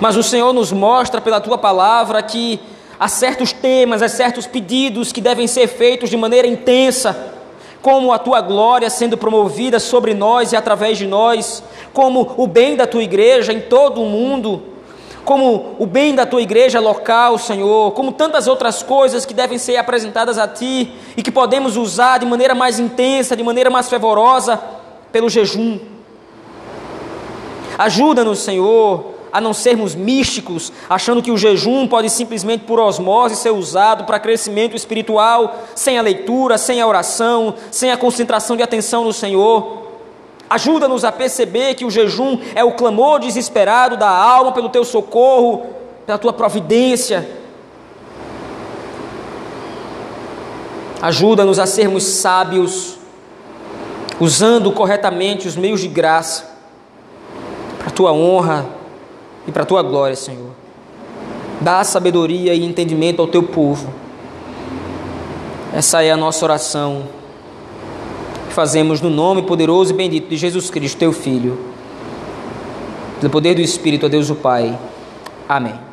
Mas 0.00 0.16
o 0.16 0.22
Senhor 0.22 0.52
nos 0.52 0.70
mostra 0.70 1.20
pela 1.20 1.40
Tua 1.40 1.58
palavra 1.58 2.22
que 2.22 2.60
há 3.00 3.08
certos 3.08 3.52
temas, 3.52 4.00
há 4.00 4.08
certos 4.08 4.46
pedidos 4.46 5.10
que 5.10 5.20
devem 5.20 5.48
ser 5.48 5.66
feitos 5.66 6.08
de 6.08 6.16
maneira 6.16 6.46
intensa 6.46 7.34
como 7.82 8.12
a 8.12 8.18
tua 8.18 8.40
glória 8.40 8.90
sendo 8.90 9.16
promovida 9.16 9.78
sobre 9.78 10.14
nós 10.14 10.52
e 10.52 10.56
através 10.56 10.98
de 10.98 11.06
nós, 11.06 11.62
como 11.92 12.34
o 12.36 12.46
bem 12.46 12.76
da 12.76 12.86
tua 12.86 13.02
igreja 13.02 13.52
em 13.52 13.60
todo 13.60 14.02
o 14.02 14.06
mundo, 14.06 14.62
como 15.24 15.74
o 15.78 15.86
bem 15.86 16.14
da 16.14 16.24
tua 16.24 16.40
igreja 16.40 16.78
local, 16.78 17.36
Senhor, 17.36 17.92
como 17.92 18.12
tantas 18.12 18.46
outras 18.46 18.82
coisas 18.82 19.26
que 19.26 19.34
devem 19.34 19.58
ser 19.58 19.76
apresentadas 19.76 20.38
a 20.38 20.46
ti 20.46 20.92
e 21.16 21.22
que 21.22 21.32
podemos 21.32 21.76
usar 21.76 22.18
de 22.18 22.26
maneira 22.26 22.54
mais 22.54 22.78
intensa, 22.78 23.36
de 23.36 23.42
maneira 23.42 23.68
mais 23.68 23.88
fervorosa, 23.88 24.60
pelo 25.10 25.28
jejum. 25.28 25.80
Ajuda-nos, 27.76 28.38
Senhor, 28.38 29.15
a 29.32 29.40
não 29.40 29.52
sermos 29.52 29.94
místicos, 29.94 30.72
achando 30.88 31.22
que 31.22 31.30
o 31.30 31.36
jejum 31.36 31.86
pode 31.86 32.08
simplesmente 32.10 32.64
por 32.64 32.80
osmose 32.80 33.36
ser 33.36 33.50
usado 33.50 34.04
para 34.04 34.18
crescimento 34.18 34.76
espiritual, 34.76 35.62
sem 35.74 35.98
a 35.98 36.02
leitura, 36.02 36.56
sem 36.58 36.80
a 36.80 36.86
oração, 36.86 37.54
sem 37.70 37.90
a 37.90 37.96
concentração 37.96 38.56
de 38.56 38.62
atenção 38.62 39.04
no 39.04 39.12
Senhor. 39.12 39.86
Ajuda-nos 40.48 41.04
a 41.04 41.10
perceber 41.10 41.74
que 41.74 41.84
o 41.84 41.90
jejum 41.90 42.38
é 42.54 42.62
o 42.62 42.72
clamor 42.72 43.18
desesperado 43.18 43.96
da 43.96 44.08
alma 44.08 44.52
pelo 44.52 44.68
teu 44.68 44.84
socorro, 44.84 45.66
pela 46.06 46.18
tua 46.18 46.32
providência. 46.32 47.28
Ajuda-nos 51.02 51.58
a 51.58 51.66
sermos 51.66 52.04
sábios, 52.04 52.96
usando 54.20 54.70
corretamente 54.72 55.48
os 55.48 55.56
meios 55.56 55.80
de 55.80 55.88
graça, 55.88 56.56
para 57.78 57.88
a 57.88 57.90
tua 57.90 58.12
honra, 58.12 58.75
e 59.46 59.52
para 59.52 59.62
a 59.62 59.66
tua 59.66 59.82
glória, 59.82 60.16
Senhor. 60.16 60.50
Dá 61.60 61.82
sabedoria 61.84 62.54
e 62.54 62.64
entendimento 62.64 63.22
ao 63.22 63.28
teu 63.28 63.42
povo. 63.42 63.92
Essa 65.72 66.02
é 66.02 66.10
a 66.10 66.16
nossa 66.16 66.44
oração. 66.44 67.04
Fazemos 68.50 69.00
no 69.00 69.10
nome 69.10 69.42
poderoso 69.42 69.92
e 69.92 69.96
bendito 69.96 70.28
de 70.28 70.36
Jesus 70.36 70.70
Cristo, 70.70 70.98
teu 70.98 71.12
Filho. 71.12 71.58
Pelo 73.20 73.30
poder 73.30 73.54
do 73.54 73.60
Espírito, 73.60 74.06
a 74.06 74.08
Deus 74.08 74.30
o 74.30 74.34
Pai. 74.34 74.78
Amém. 75.48 75.85